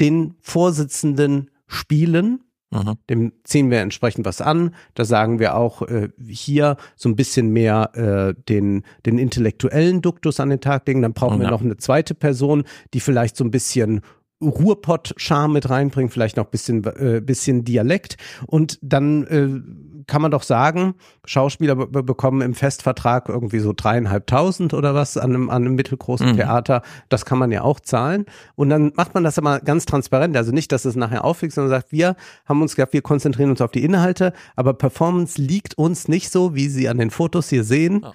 [0.00, 2.40] den Vorsitzenden spielen?
[2.70, 2.94] Mhm.
[3.08, 4.74] Dem ziehen wir entsprechend was an.
[4.94, 10.40] Da sagen wir auch äh, hier so ein bisschen mehr äh, den, den intellektuellen Duktus
[10.40, 11.02] an den Tag legen.
[11.02, 11.50] Dann brauchen wir Ja.
[11.50, 14.00] noch eine zweite Person, die vielleicht so ein bisschen
[14.42, 18.16] Ruhrpott-Charme mit reinbringt, vielleicht noch ein bisschen, äh, bisschen Dialekt.
[18.46, 20.94] Und dann äh, kann man doch sagen,
[21.24, 25.74] Schauspieler be be- bekommen im Festvertrag irgendwie so dreieinhalbtausend oder was an einem, an einem
[25.74, 26.36] mittelgroßen Mhm.
[26.36, 26.82] Theater.
[27.08, 28.26] Das kann man ja auch zahlen.
[28.54, 30.36] Und dann macht man das aber ganz transparent.
[30.36, 33.60] Also nicht, dass es nachher aufwiegt, sondern sagt, wir haben uns gedacht, wir konzentrieren uns
[33.60, 37.64] auf die Inhalte, aber Performance liegt uns nicht so, wie Sie an den Fotos hier
[37.64, 38.00] sehen.
[38.02, 38.12] Ja.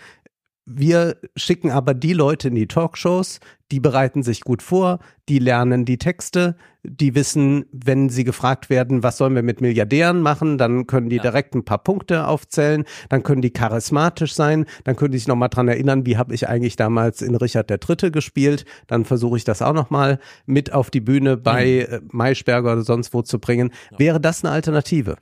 [0.77, 3.39] Wir schicken aber die Leute in die Talkshows,
[3.71, 9.03] die bereiten sich gut vor, die lernen die Texte, die wissen, wenn sie gefragt werden,
[9.03, 11.21] was sollen wir mit Milliardären machen, dann können die Ja.
[11.21, 15.49] direkt ein paar Punkte aufzählen, dann können die charismatisch sein, dann können die sich nochmal
[15.49, 18.12] dran erinnern, wie habe ich eigentlich damals in Richard III.
[18.12, 22.84] gespielt, dann versuche ich das auch nochmal mit auf die Bühne bei äh, Maischberger oder
[22.84, 23.71] sonst wo zu bringen.
[23.97, 25.17] Wäre das eine Alternative?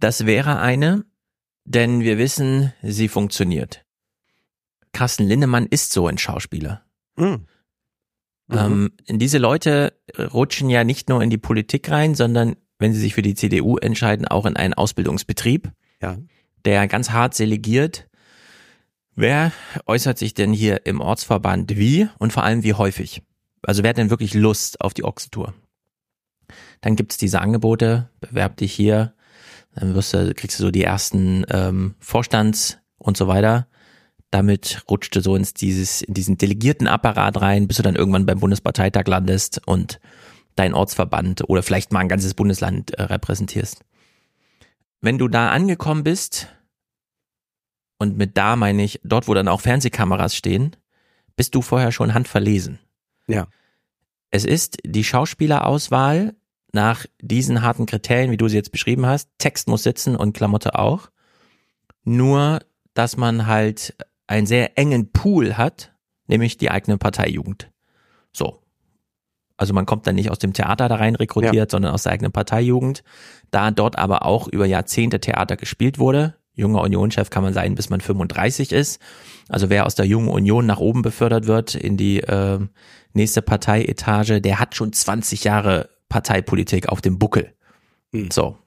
[0.00, 1.04] Das wäre eine,
[1.64, 3.85] denn wir wissen, sie funktioniert.
[4.96, 6.82] Carsten Lindemann ist so ein Schauspieler.
[7.16, 7.46] Mhm.
[8.48, 8.56] Mhm.
[8.56, 13.14] Ähm, diese Leute rutschen ja nicht nur in die Politik rein, sondern wenn sie sich
[13.14, 16.16] für die CDU entscheiden, auch in einen Ausbildungsbetrieb, ja.
[16.64, 18.08] der ganz hart selegiert.
[19.14, 19.52] Wer
[19.84, 23.22] äußert sich denn hier im Ortsverband wie und vor allem wie häufig?
[23.60, 25.52] Also wer hat denn wirklich Lust auf die Ochsentour?
[26.80, 29.12] Dann gibt's diese Angebote, bewerb dich hier,
[29.74, 33.68] dann wirst du, kriegst du so die ersten ähm, Vorstands- und so weiter.
[34.30, 38.40] Damit rutscht du so ins dieses, in diesen Delegiertenapparat rein, bis du dann irgendwann beim
[38.40, 40.00] Bundesparteitag landest und
[40.56, 43.84] dein Ortsverband oder vielleicht mal ein ganzes Bundesland äh, repräsentierst.
[45.00, 46.48] Wenn du da angekommen bist,
[47.98, 50.76] und mit da meine ich, dort wo dann auch Fernsehkameras stehen,
[51.36, 52.78] bist du vorher schon handverlesen.
[53.26, 53.46] Ja.
[54.30, 56.34] Es ist die Schauspielerauswahl
[56.72, 59.30] nach diesen harten Kriterien, wie du sie jetzt beschrieben hast.
[59.38, 61.10] Text muss sitzen und Klamotte auch.
[62.04, 62.60] Nur,
[62.94, 65.94] dass man halt einen sehr engen Pool hat,
[66.26, 67.70] nämlich die eigene Parteijugend.
[68.32, 68.62] So.
[69.56, 72.32] Also man kommt dann nicht aus dem Theater da rein rekrutiert, sondern aus der eigenen
[72.32, 73.02] Parteijugend.
[73.50, 77.88] Da dort aber auch über Jahrzehnte Theater gespielt wurde, junger Unionschef kann man sein, bis
[77.88, 79.00] man 35 ist.
[79.48, 82.58] Also wer aus der jungen Union nach oben befördert wird in die äh,
[83.14, 87.52] nächste Parteietage, der hat schon 20 Jahre Parteipolitik auf dem Buckel.
[88.12, 88.30] Hm.
[88.30, 88.58] So.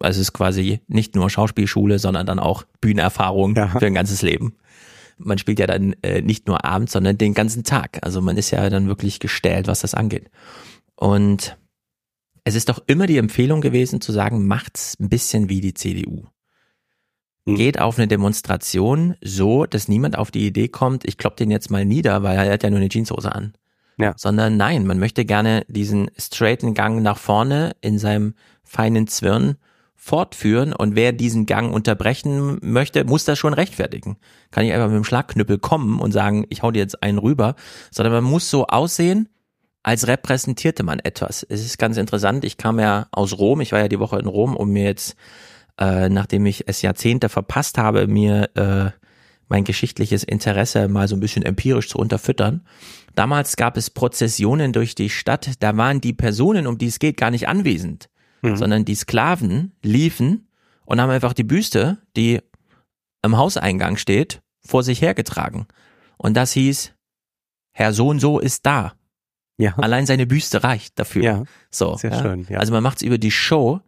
[0.00, 3.68] Also es ist quasi nicht nur Schauspielschule, sondern dann auch Bühnenerfahrung Ja.
[3.68, 4.56] für ein ganzes Leben.
[5.18, 7.98] Man spielt ja dann äh, nicht nur abends, sondern den ganzen Tag.
[8.02, 10.30] Also man ist ja dann wirklich gestellt, was das angeht.
[10.94, 11.56] Und
[12.44, 16.24] es ist doch immer die Empfehlung gewesen zu sagen, macht's ein bisschen wie die CDU.
[17.46, 17.56] Hm.
[17.56, 21.70] Geht auf eine Demonstration so, dass niemand auf die Idee kommt, ich klopp den jetzt
[21.70, 23.54] mal nieder, weil er hat ja nur eine Jeanshose an.
[23.98, 24.14] Ja.
[24.16, 29.56] Sondern nein, man möchte gerne diesen straighten Gang nach vorne in seinem feinen Zwirn
[30.00, 34.16] fortführen und wer diesen Gang unterbrechen möchte, muss das schon rechtfertigen.
[34.52, 37.56] Kann ich einfach mit dem Schlagknüppel kommen und sagen, ich hau dir jetzt einen rüber,
[37.90, 39.28] sondern man muss so aussehen,
[39.82, 41.44] als repräsentierte man etwas.
[41.48, 44.26] Es ist ganz interessant, ich kam ja aus Rom, ich war ja die Woche in
[44.26, 45.16] Rom, um mir jetzt,
[45.80, 48.90] äh, nachdem ich es Jahrzehnte verpasst habe, mir äh,
[49.48, 52.62] mein geschichtliches Interesse mal so ein bisschen empirisch zu unterfüttern.
[53.16, 57.16] Damals gab es Prozessionen durch die Stadt, da waren die Personen, um die es geht,
[57.16, 58.08] gar nicht anwesend,
[58.42, 60.48] sondern die Sklaven liefen
[60.84, 62.40] und haben einfach die Büste, die
[63.22, 65.66] am Hauseingang steht, vor sich hergetragen.
[66.16, 66.94] Und das hieß,
[67.72, 68.94] Herr so und so ist da.
[69.58, 69.74] Ja.
[69.76, 71.22] Allein seine Büste reicht dafür.
[71.22, 71.44] Ja.
[71.70, 72.22] So, Sehr ja.
[72.22, 72.58] schön, ja.
[72.58, 73.80] Also man macht es über die Show.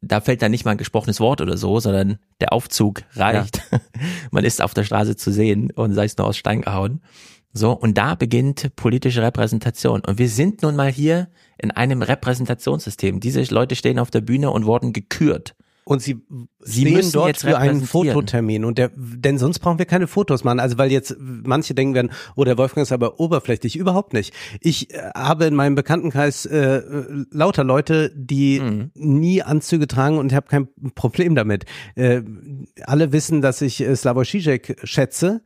[0.00, 3.62] Da fällt dann nicht mal ein gesprochenes Wort oder so, sondern der Aufzug reicht.
[4.32, 7.00] man ist auf der Straße zu sehen und sei es nur aus Stein gehauen.
[7.56, 10.00] So, und da beginnt politische Repräsentation.
[10.04, 13.20] Und wir sind nun mal hier in einem Repräsentationssystem.
[13.20, 15.54] Diese Leute stehen auf der Bühne und wurden gekürt.
[15.86, 16.16] Und sie,
[16.60, 17.82] Sie stehen müssen dort jetzt für einen.
[17.82, 20.58] Fototermin und der, denn sonst brauchen wir keine Fotos machen.
[20.60, 24.32] Also weil jetzt manche denken werden, oh der Wolfgang ist aber oberflächlich, überhaupt nicht.
[24.60, 26.82] Ich äh, habe in meinem Bekanntenkreis äh,
[27.30, 28.90] lauter Leute, die Mhm.
[28.94, 31.66] nie Anzüge tragen und ich habe kein Problem damit.
[31.96, 32.22] Äh,
[32.84, 35.42] alle wissen, dass ich äh, Slavoj Žižek schätze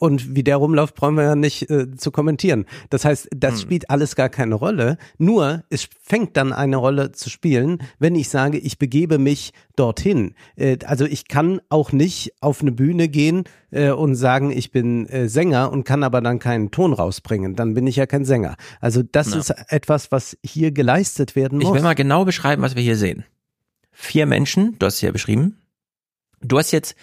[0.00, 2.66] und wie der rumläuft, brauchen wir ja nicht äh, zu kommentieren.
[2.90, 3.60] Das heißt, das Hm.
[3.60, 4.98] spielt alles gar keine Rolle.
[5.18, 9.29] Nur es fängt dann eine Rolle zu spielen, wenn ich sage, ich begebe mich
[9.76, 10.34] dorthin.
[10.56, 15.06] Äh, also ich kann auch nicht auf eine Bühne gehen äh, und sagen, ich bin
[15.08, 17.56] äh, Sänger und kann aber dann keinen Ton rausbringen.
[17.56, 18.56] Dann bin ich ja kein Sänger.
[18.80, 19.38] Also das Ja.
[19.38, 21.74] ist etwas, was hier geleistet werden Ich muss.
[21.74, 23.24] will mal genau beschreiben, was wir hier sehen.
[23.92, 25.56] Vier Menschen, du hast es ja beschrieben.
[26.42, 26.94] Du hast jetzt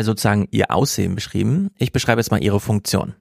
[0.00, 1.68] sozusagen ihr Aussehen beschrieben.
[1.76, 3.14] Ich beschreibe jetzt mal ihre Funktion.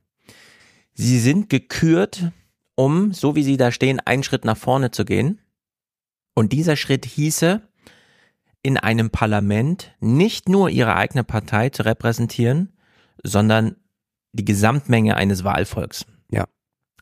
[0.93, 2.31] Sie sind gekürt,
[2.75, 5.39] um, so wie sie da stehen, einen Schritt nach vorne zu gehen.
[6.35, 7.61] Und dieser Schritt hieße,
[8.67, 12.73] in einem Parlament nicht nur ihre eigene Partei zu repräsentieren,
[13.23, 13.77] sondern
[14.34, 16.06] die Gesamtmenge eines Wahlvolks.
[16.30, 16.47] Ja.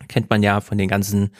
[0.08, 1.32] Kennt man ja von den ganzen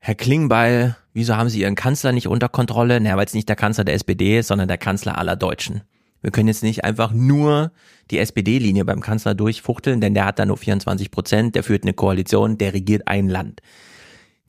[0.00, 3.00] Herr Klingbeil, wieso haben Sie Ihren Kanzler nicht unter Kontrolle?
[3.00, 5.82] Naja, weil es nicht der Kanzler der SPD ist, sondern der Kanzler aller Deutschen.
[6.22, 7.70] Wir können jetzt nicht einfach nur
[8.10, 11.92] die SPD-Linie beim Kanzler durchfuchteln, denn der hat da nur 24 Prozent, der führt eine
[11.92, 13.60] Koalition, der regiert ein Land.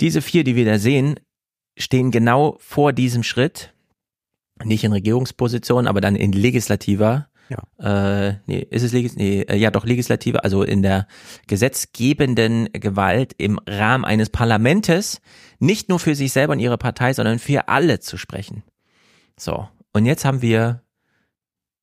[0.01, 1.19] Diese vier, die wir da sehen,
[1.77, 3.75] stehen genau vor diesem Schritt,
[4.63, 7.27] nicht in Regierungsposition, aber dann in legislativer,
[7.79, 11.07] äh, nee, ist es legis nee, äh, ja doch legislative, also in der
[11.47, 15.21] gesetzgebenden Gewalt im Rahmen eines Parlamentes,
[15.59, 18.63] nicht nur für sich selber und ihre Partei, sondern für alle zu sprechen.
[19.39, 20.83] So, und jetzt haben wir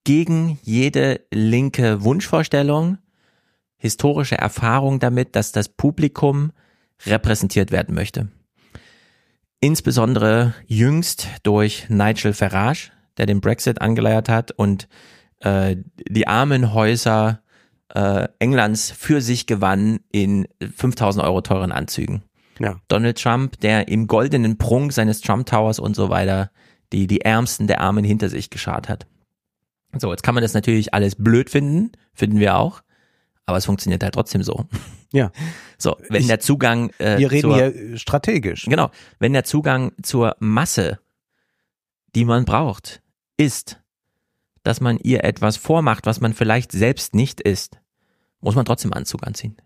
[0.05, 2.99] gegen jede linke Wunschvorstellung
[3.77, 6.53] historische Erfahrung damit, dass das Publikum
[7.07, 8.29] repräsentiert werden möchte.
[9.65, 14.89] Insbesondere jüngst durch Nigel Farage, der den Brexit angeleiert hat und
[15.41, 17.41] äh, die Armenhäuser
[17.95, 22.25] äh, Englands für sich gewann in 5000 Euro teuren Anzügen.
[22.59, 22.77] Ja.
[22.89, 26.51] Donald Trump, der im goldenen Prunk seines Trump Towers und so weiter
[26.93, 29.07] die, die Ärmsten der Armen hinter sich geschart hat.
[29.97, 32.83] So, jetzt kann man das natürlich alles blöd finden, finden wir auch,
[33.47, 34.65] aber es funktioniert halt trotzdem so.
[35.13, 35.31] Ja.
[35.77, 38.65] So, wenn Ich- der Zugang äh, Wir reden zur, hier strategisch.
[38.67, 40.99] Genau, wenn der Zugang zur Masse,
[42.15, 43.03] die man braucht,
[43.37, 43.81] ist,
[44.63, 47.81] dass man ihr etwas vormacht, was man vielleicht selbst nicht ist,
[48.41, 49.57] muss man trotzdem Anzug anziehen.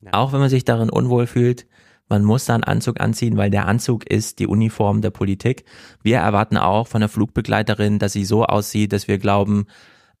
[0.00, 0.14] Ja.
[0.14, 1.66] Auch wenn man sich darin unwohl fühlt,
[2.08, 5.64] man muss da einen Anzug anziehen, weil der Anzug ist die Uniform der Politik.
[6.02, 9.66] Wir erwarten auch von der Flugbegleiterin, dass sie so aussieht, dass wir glauben,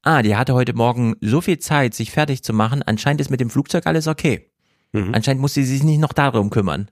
[0.02, 3.40] ah, die hatte heute Morgen so viel Zeit, sich fertig zu machen, anscheinend ist mit
[3.40, 4.50] dem Flugzeug alles okay.
[4.92, 5.14] Mhm.
[5.14, 6.90] Anscheinend muss sie sich nicht noch darum kümmern.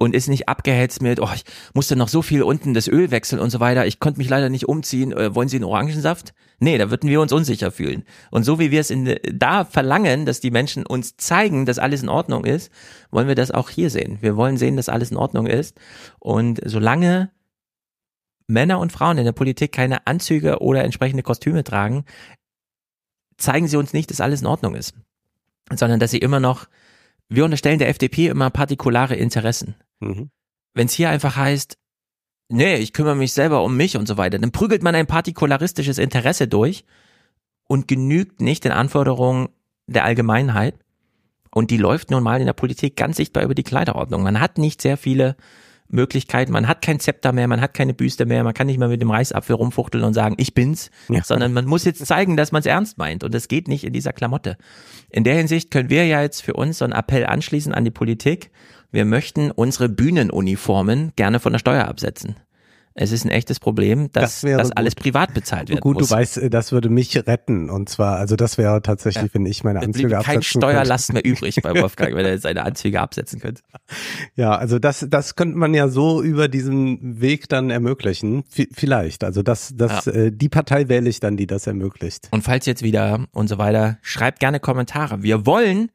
[0.00, 1.42] Und ist nicht abgehetzt mit, oh, ich
[1.74, 3.84] musste noch so viel unten das Öl wechseln und so weiter.
[3.84, 5.10] Ich konnte mich leider nicht umziehen.
[5.10, 6.34] Äh, wollen Sie einen Orangensaft?
[6.60, 8.04] Nee, da würden wir uns unsicher fühlen.
[8.30, 12.04] Und so wie wir es in, da verlangen, dass die Menschen uns zeigen, dass alles
[12.04, 12.70] in Ordnung ist,
[13.10, 14.18] wollen wir das auch hier sehen.
[14.20, 15.76] Wir wollen sehen, dass alles in Ordnung ist.
[16.20, 17.32] Und solange
[18.46, 22.04] Männer und Frauen in der Politik keine Anzüge oder entsprechende Kostüme tragen,
[23.38, 24.94] zeigen sie uns nicht, dass alles in Ordnung ist,
[25.74, 26.66] sondern dass sie immer noch,
[27.28, 29.76] wir unterstellen der FDP immer partikulare Interessen.
[30.00, 30.30] Mhm.
[30.74, 31.78] Wenn es hier einfach heißt,
[32.48, 35.98] nee, ich kümmere mich selber um mich und so weiter, dann prügelt man ein partikularistisches
[35.98, 36.84] Interesse durch
[37.66, 39.48] und genügt nicht den Anforderungen
[39.86, 40.74] der Allgemeinheit.
[41.50, 44.22] Und die läuft nun mal in der Politik ganz sichtbar über die Kleiderordnung.
[44.22, 45.36] Man hat nicht sehr viele
[45.88, 48.88] Möglichkeiten, man hat kein Zepter mehr, man hat keine Büste mehr, man kann nicht mehr
[48.88, 51.22] mit dem Reißapfel rumfuchteln und sagen, ich bin's, Ja.
[51.24, 53.92] sondern man muss jetzt zeigen, dass man es ernst meint und das geht nicht in
[53.92, 54.56] dieser Klamotte.
[55.10, 57.90] In der Hinsicht können wir ja jetzt für uns so einen Appell anschließen an die
[57.90, 58.50] Politik.
[58.90, 62.36] Wir möchten unsere Bühnenuniformen gerne von der Steuer absetzen.
[63.00, 64.76] Es ist ein echtes Problem, dass Das wäre das gut.
[64.78, 66.08] alles privat bezahlt werden Gut, muss.
[66.08, 67.70] du weißt, äh, das würde mich retten.
[67.70, 70.74] Und zwar, also das wäre tatsächlich, wenn ich meine Anzüge bliebe kein absetzen könnte.
[70.74, 73.62] Steuerlast mehr übrig bei Wolfgang, wenn er seine Anzüge absetzen könnte.
[74.34, 78.42] Ja, also das, das könnte man ja so über diesen Weg dann ermöglichen.
[78.48, 79.22] V vielleicht.
[79.24, 80.12] Also das, das, Ja.
[80.12, 82.28] äh, die Partei wähle ich dann, die das ermöglicht.
[82.32, 85.22] Und falls jetzt wieder und so weiter, schreibt gerne Kommentare.
[85.22, 85.90] Wir wollen,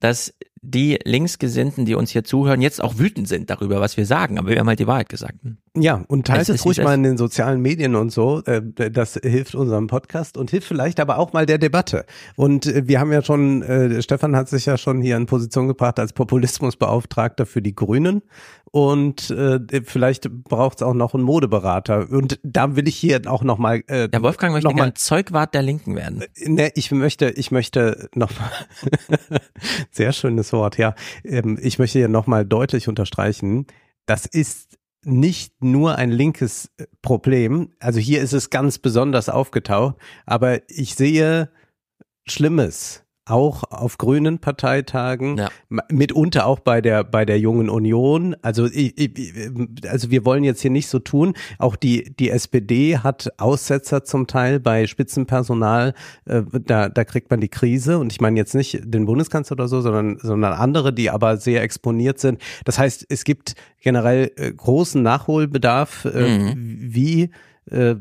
[0.00, 0.32] dass
[0.68, 4.38] die Linksgesinnten, die uns hier zuhören, jetzt auch wütend sind darüber, was wir sagen.
[4.38, 5.38] Aber wir haben halt die Wahrheit gesagt.
[5.76, 8.42] Ja, und teilt Es ruhig mal in den sozialen Medien und so.
[8.44, 12.04] Äh, Das hilft unserem Podcast und hilft vielleicht aber auch mal der Debatte.
[12.34, 15.68] Und äh, wir haben ja schon, äh, Stefan hat sich ja schon hier in Position
[15.68, 18.22] gebracht als Populismusbeauftragter für die Grünen.
[18.76, 22.10] Und äh, vielleicht braucht es auch noch einen Modeberater.
[22.10, 23.82] Und da will ich hier auch noch mal.
[23.86, 26.24] Äh, Der Wolfgang möchte noch mal, Zeugwart der Linken werden.
[26.44, 28.50] Ne, ich möchte, ich möchte noch mal,
[29.90, 30.94] sehr schönes Wort, ja.
[31.24, 33.66] Ähm, Ich möchte hier noch mal deutlich unterstreichen,
[34.04, 37.70] das ist nicht nur ein linkes äh, Problem.
[37.80, 41.48] Also hier ist es ganz besonders aufgetaucht, aber ich sehe
[42.26, 43.05] Schlimmes.
[43.28, 45.48] Auch auf grünen Parteitagen, Ja.
[45.90, 48.36] mitunter auch bei der bei der jungen Union.
[48.40, 49.50] Also ich, ich,
[49.88, 51.34] also wir wollen jetzt hier nicht so tun.
[51.58, 55.94] Auch die die SPD hat Aussetzer zum Teil bei Spitzenpersonal.
[56.24, 57.98] Äh, da da kriegt man die Krise.
[57.98, 61.62] Und ich meine jetzt nicht den Bundeskanzler oder so, sondern sondern andere, die aber sehr
[61.62, 62.40] exponiert sind.
[62.64, 66.04] Das heißt, es gibt generell äh, großen Nachholbedarf.
[66.04, 67.30] Äh, Wie
[67.70, 67.96] äh,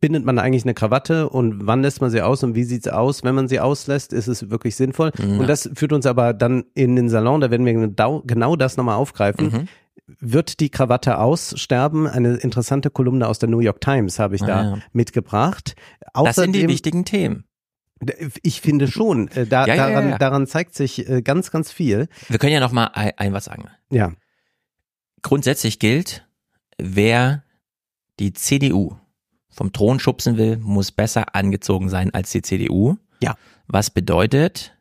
[0.00, 3.24] bindet man eigentlich eine Krawatte und wann lässt man sie aus und wie sieht's aus,
[3.24, 5.10] wenn man sie auslässt, ist es wirklich sinnvoll.
[5.18, 5.40] Mhm.
[5.40, 8.76] Und das führt uns aber dann in den Salon, da werden wir genau, genau das
[8.76, 9.46] nochmal aufgreifen.
[9.50, 9.68] Mhm.
[10.20, 12.06] Wird die Krawatte aussterben?
[12.06, 14.78] Eine interessante Kolumne aus der New York Times habe ich Ah, da ja.
[14.92, 15.74] mitgebracht.
[16.14, 17.44] Das sind die Außerdem- wichtigen Themen.
[18.44, 20.18] Ich finde schon, äh, da, Ja, ja, ja, daran, ja.
[20.18, 22.06] daran zeigt sich äh, ganz, ganz viel.
[22.28, 23.68] Wir können ja noch mal ein, ein was sagen.
[23.90, 24.12] Ja,
[25.22, 26.24] Grundsätzlich gilt,
[26.78, 27.42] wer
[28.20, 28.92] die CDU
[29.58, 32.96] vom Thron schubsen will, muss besser angezogen sein als die CDU.
[33.20, 33.34] Ja.
[33.66, 34.72] Was bedeutet,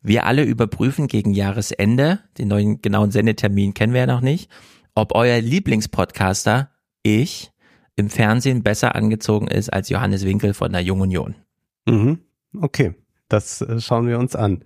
[0.00, 4.48] wir alle überprüfen gegen Jahresende, den neuen genauen Sendetermin kennen wir ja noch nicht,
[4.94, 6.70] ob euer Lieblingspodcaster,
[7.02, 7.50] ich,
[7.96, 11.34] im Fernsehen besser angezogen ist als Johannes Winkel von der Jungen Union.
[11.86, 12.20] Mhm.
[12.60, 12.94] Okay,
[13.28, 14.64] das äh, schauen wir uns an.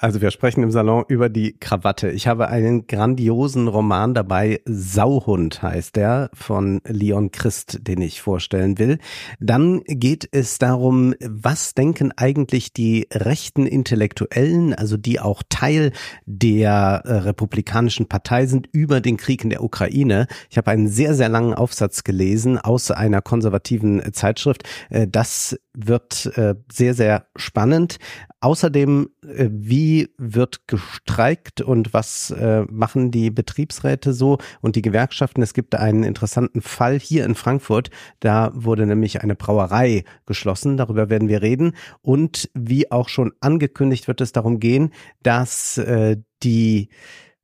[0.00, 2.10] Also wir sprechen im Salon über die Krawatte.
[2.10, 8.78] Ich habe einen grandiosen Roman dabei, Sauhund heißt der, von Leon Christ, den ich vorstellen
[8.78, 8.98] will.
[9.40, 15.90] Dann geht es darum, was denken eigentlich die rechten Intellektuellen, also die auch Teil
[16.26, 20.28] der äh, Republikanischen Partei sind, über den Krieg in der Ukraine.
[20.48, 24.62] Ich habe einen sehr, sehr langen Aufsatz gelesen aus einer konservativen äh, Zeitschrift.
[24.90, 26.32] Äh, Das wird
[26.72, 27.98] sehr, sehr spannend.
[28.40, 35.42] Außerdem, äh, wie wird gestreikt und was äh, machen die Betriebsräte so und die Gewerkschaften?
[35.42, 37.90] Es gibt einen interessanten Fall hier in Frankfurt.
[38.20, 40.76] Da wurde nämlich eine Brauerei geschlossen.
[40.76, 41.72] Darüber werden wir reden.
[42.00, 46.90] Und wie auch schon angekündigt, wird es darum gehen, dass äh, die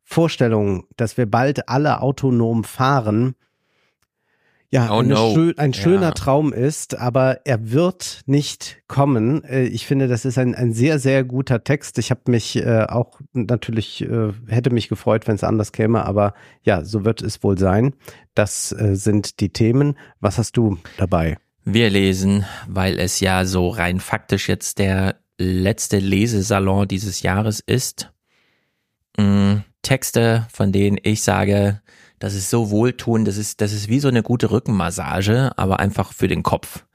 [0.05, 3.35] Vorstellung, dass wir bald alle autonom fahren,
[4.75, 5.33] ja, Oh no.
[5.35, 6.11] schön, ein schöner Ja.
[6.11, 9.43] Traum ist, aber er wird nicht kommen.
[9.45, 11.97] Äh, Ich finde, das ist ein, ein sehr, sehr guter Text.
[11.99, 16.35] Ich habe mich äh, auch natürlich, äh, hätte mich gefreut, wenn es anders käme, aber
[16.63, 17.95] ja, so wird es wohl sein.
[18.35, 19.97] Das äh, sind die Themen.
[20.21, 21.39] Was hast du dabei?
[21.65, 28.13] Wir lesen, weil es ja so rein faktisch jetzt der letzte Lesesalon dieses Jahres ist.
[29.17, 31.81] Mm, Texte, von denen ich sage,
[32.25, 36.15] das ist so wohltuend, das ist, das ist wie so eine gute Rückenmassage, aber einfach
[36.15, 36.87] für den Kopf.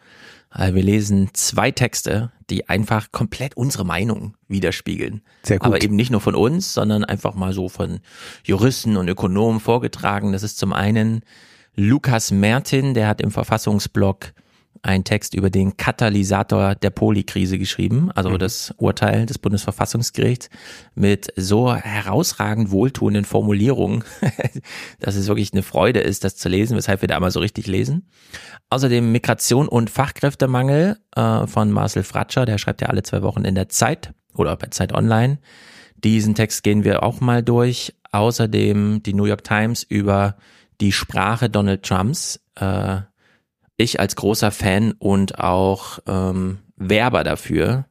[0.49, 5.21] Also wir lesen zwei Texte, die einfach komplett unsere Meinung widerspiegeln.
[5.43, 5.67] Sehr gut.
[5.67, 7.99] Aber eben nicht nur von uns, sondern einfach mal so von
[8.43, 10.31] Juristen und Ökonomen vorgetragen.
[10.31, 11.21] Das ist zum einen
[11.75, 14.33] Lukas Mertin, der hat im Verfassungsblog
[14.81, 18.39] einen Text über den Katalysator der Polikrise geschrieben, also mhm.
[18.39, 20.49] das Urteil des Bundesverfassungsgerichts
[20.95, 24.03] mit so herausragend wohltuenden Formulierungen,
[24.99, 27.67] dass es wirklich eine Freude ist, das zu lesen, weshalb wir da mal so richtig
[27.67, 28.07] lesen.
[28.69, 33.55] Außerdem Migration und Fachkräftemangel äh, von Marcel Fratscher, der schreibt ja alle zwei Wochen in
[33.55, 35.39] der Zeit oder bei Zeit Online.
[36.03, 37.95] Diesen Text gehen wir auch mal durch.
[38.11, 40.37] Außerdem die New York Times über
[40.81, 42.39] die Sprache Donald Trumps.
[42.55, 43.01] Äh,
[43.79, 47.85] ich als großer Fan und auch ähm, Werber dafür,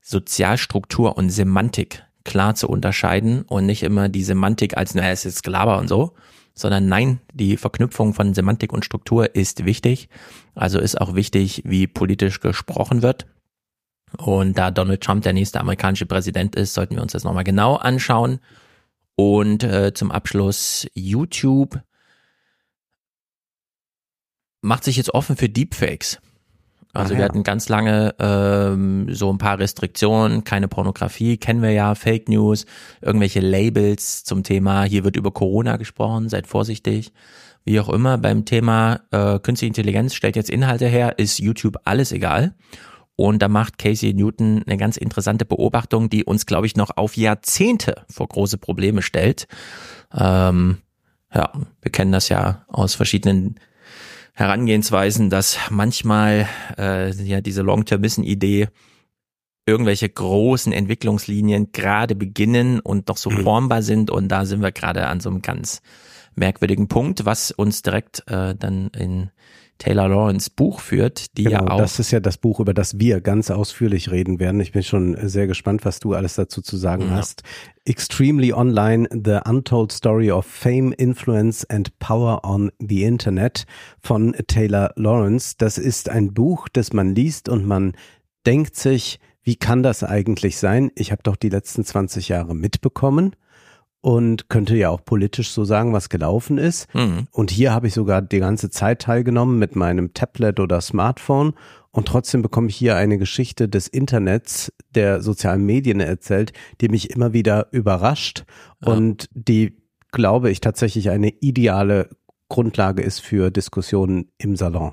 [0.00, 5.42] Sozialstruktur und Semantik klar zu unterscheiden und nicht immer die Semantik als, naja, es ist
[5.42, 6.14] Gelaber und so,
[6.54, 10.08] sondern nein, die Verknüpfung von Semantik und Struktur ist wichtig.
[10.54, 13.26] Also ist auch wichtig, wie politisch gesprochen wird.
[14.16, 17.76] Und da Donald Trump der nächste amerikanische Präsident ist, sollten wir uns das nochmal genau
[17.76, 18.40] anschauen.
[19.16, 21.80] Und äh, zum Abschluss YouTube
[24.60, 26.18] macht sich jetzt offen für Deepfakes.
[26.94, 31.70] Also Ach, wir hatten ganz lange ähm, so ein paar Restriktionen, keine Pornografie, kennen wir
[31.70, 32.64] ja, Fake News,
[33.02, 37.12] irgendwelche Labels zum Thema, hier wird über Corona gesprochen, seid vorsichtig.
[37.64, 42.12] Wie auch immer, beim Thema äh, Künstliche Intelligenz stellt jetzt Inhalte her, ist YouTube alles
[42.12, 42.54] egal.
[43.14, 47.16] Und da macht Casey Newton eine ganz interessante Beobachtung, die uns, glaube ich, noch auf
[47.16, 49.48] Jahrzehnte vor große Probleme stellt.
[50.16, 50.78] Ähm,
[51.34, 51.52] ja,
[51.82, 53.56] wir kennen das ja aus verschiedenen
[54.38, 58.68] Herangehensweisen, dass manchmal äh, ja diese Long-Termism-Idee
[59.66, 63.42] irgendwelche großen Entwicklungslinien gerade beginnen und noch so mhm.
[63.42, 65.82] formbar sind und da sind wir gerade an so einem ganz
[66.36, 69.32] merkwürdigen Punkt, was uns direkt äh, dann in
[69.78, 71.78] Taylor Lawrence Buch führt, die genau, ja auch.
[71.78, 74.60] Das ist ja das Buch, über das wir ganz ausführlich reden werden.
[74.60, 77.10] Ich bin schon sehr gespannt, was du alles dazu zu sagen ja.
[77.10, 77.42] hast.
[77.84, 83.64] Extremely Online, The Untold Story of Fame, Influence and Power on the Internet
[84.00, 85.54] von Taylor Lawrence.
[85.56, 87.92] Das ist ein Buch, das man liest und man
[88.46, 90.90] denkt sich, wie kann das eigentlich sein?
[90.96, 93.34] Ich habe doch die letzten 20 Jahre mitbekommen
[94.00, 96.92] und könnte ja auch politisch so sagen, was gelaufen ist.
[96.94, 97.26] Mhm.
[97.32, 101.54] Und hier habe ich sogar die ganze Zeit teilgenommen mit meinem Tablet oder Smartphone
[101.90, 107.10] und trotzdem bekomme ich hier eine Geschichte des Internets, der sozialen Medien erzählt, die mich
[107.10, 108.44] immer wieder überrascht
[108.84, 108.92] ja.
[108.92, 109.82] und die,
[110.12, 112.08] glaube ich, tatsächlich eine ideale
[112.48, 114.92] Grundlage ist für Diskussionen im Salon.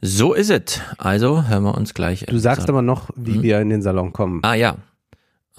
[0.00, 0.80] So ist es.
[0.98, 2.26] Also hören wir uns gleich.
[2.26, 2.76] Du sagst Salon.
[2.76, 3.42] aber noch, wie hm?
[3.42, 4.40] wir in den Salon kommen.
[4.44, 4.76] Ah ja,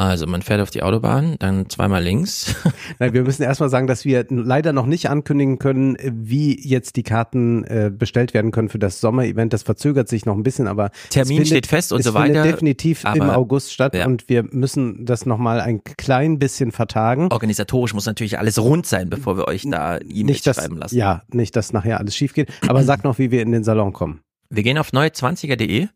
[0.08, 2.56] also man fährt auf die Autobahn, dann zweimal links.
[3.00, 7.04] Nein, wir müssen erstmal sagen, dass wir leider noch nicht ankündigen können, wie jetzt die
[7.04, 9.52] Karten äh, bestellt werden können für das Sommerevent.
[9.52, 12.34] Das verzögert sich noch ein bisschen, aber Termin findet, steht fest und so weiter.
[12.34, 14.06] Findet definitiv aber, im August statt ja.
[14.06, 17.28] und wir müssen das nochmal ein klein bisschen vertagen.
[17.32, 20.96] Organisatorisch muss natürlich alles rund sein, bevor wir euch da E-Mails schreiben lassen.
[20.96, 22.50] Ja, nicht, dass nachher alles schief geht.
[22.70, 24.22] Aber sag noch, wie wir in den Salon kommen.
[24.50, 25.90] Wir gehen auf neue20er.de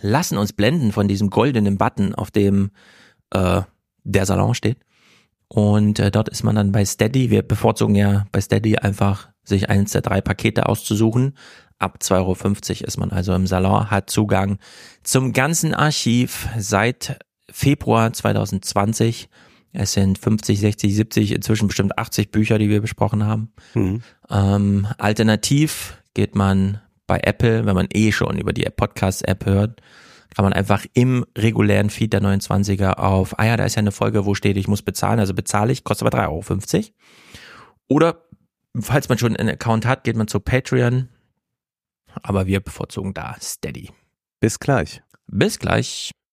[0.00, 2.70] lassen uns blenden von diesem goldenen Button, auf dem
[3.30, 3.62] äh,
[4.04, 4.78] der Salon steht.
[5.48, 7.30] Und äh, dort ist man dann bei Steady.
[7.30, 11.36] Wir bevorzugen ja bei Steady einfach, sich eins der drei Pakete auszusuchen.
[11.78, 14.58] Ab 2,50 Euro ist man also im Salon, hat Zugang
[15.02, 17.18] zum ganzen Archiv seit
[17.50, 19.28] Februar 2020.
[19.72, 23.52] Es sind 50, 60, 70, inzwischen bestimmt 80 Bücher, die wir besprochen haben.
[23.74, 24.02] Mhm.
[24.30, 29.80] Ähm, alternativ geht man bei Apple, wenn man eh schon über die Podcast-App hört,
[30.34, 33.92] kann man einfach im regulären Feed der 29er auf, ah ja, da ist ja eine
[33.92, 36.86] Folge, wo steht, ich muss bezahlen, also bezahle ich, kostet aber 3,50 Euro.
[37.88, 38.22] Oder
[38.80, 41.08] falls man schon einen Account hat, geht man zu Patreon.
[42.22, 43.90] Aber wir bevorzugen da Steady.
[44.40, 45.02] Bis gleich.
[45.26, 46.12] Bis gleich.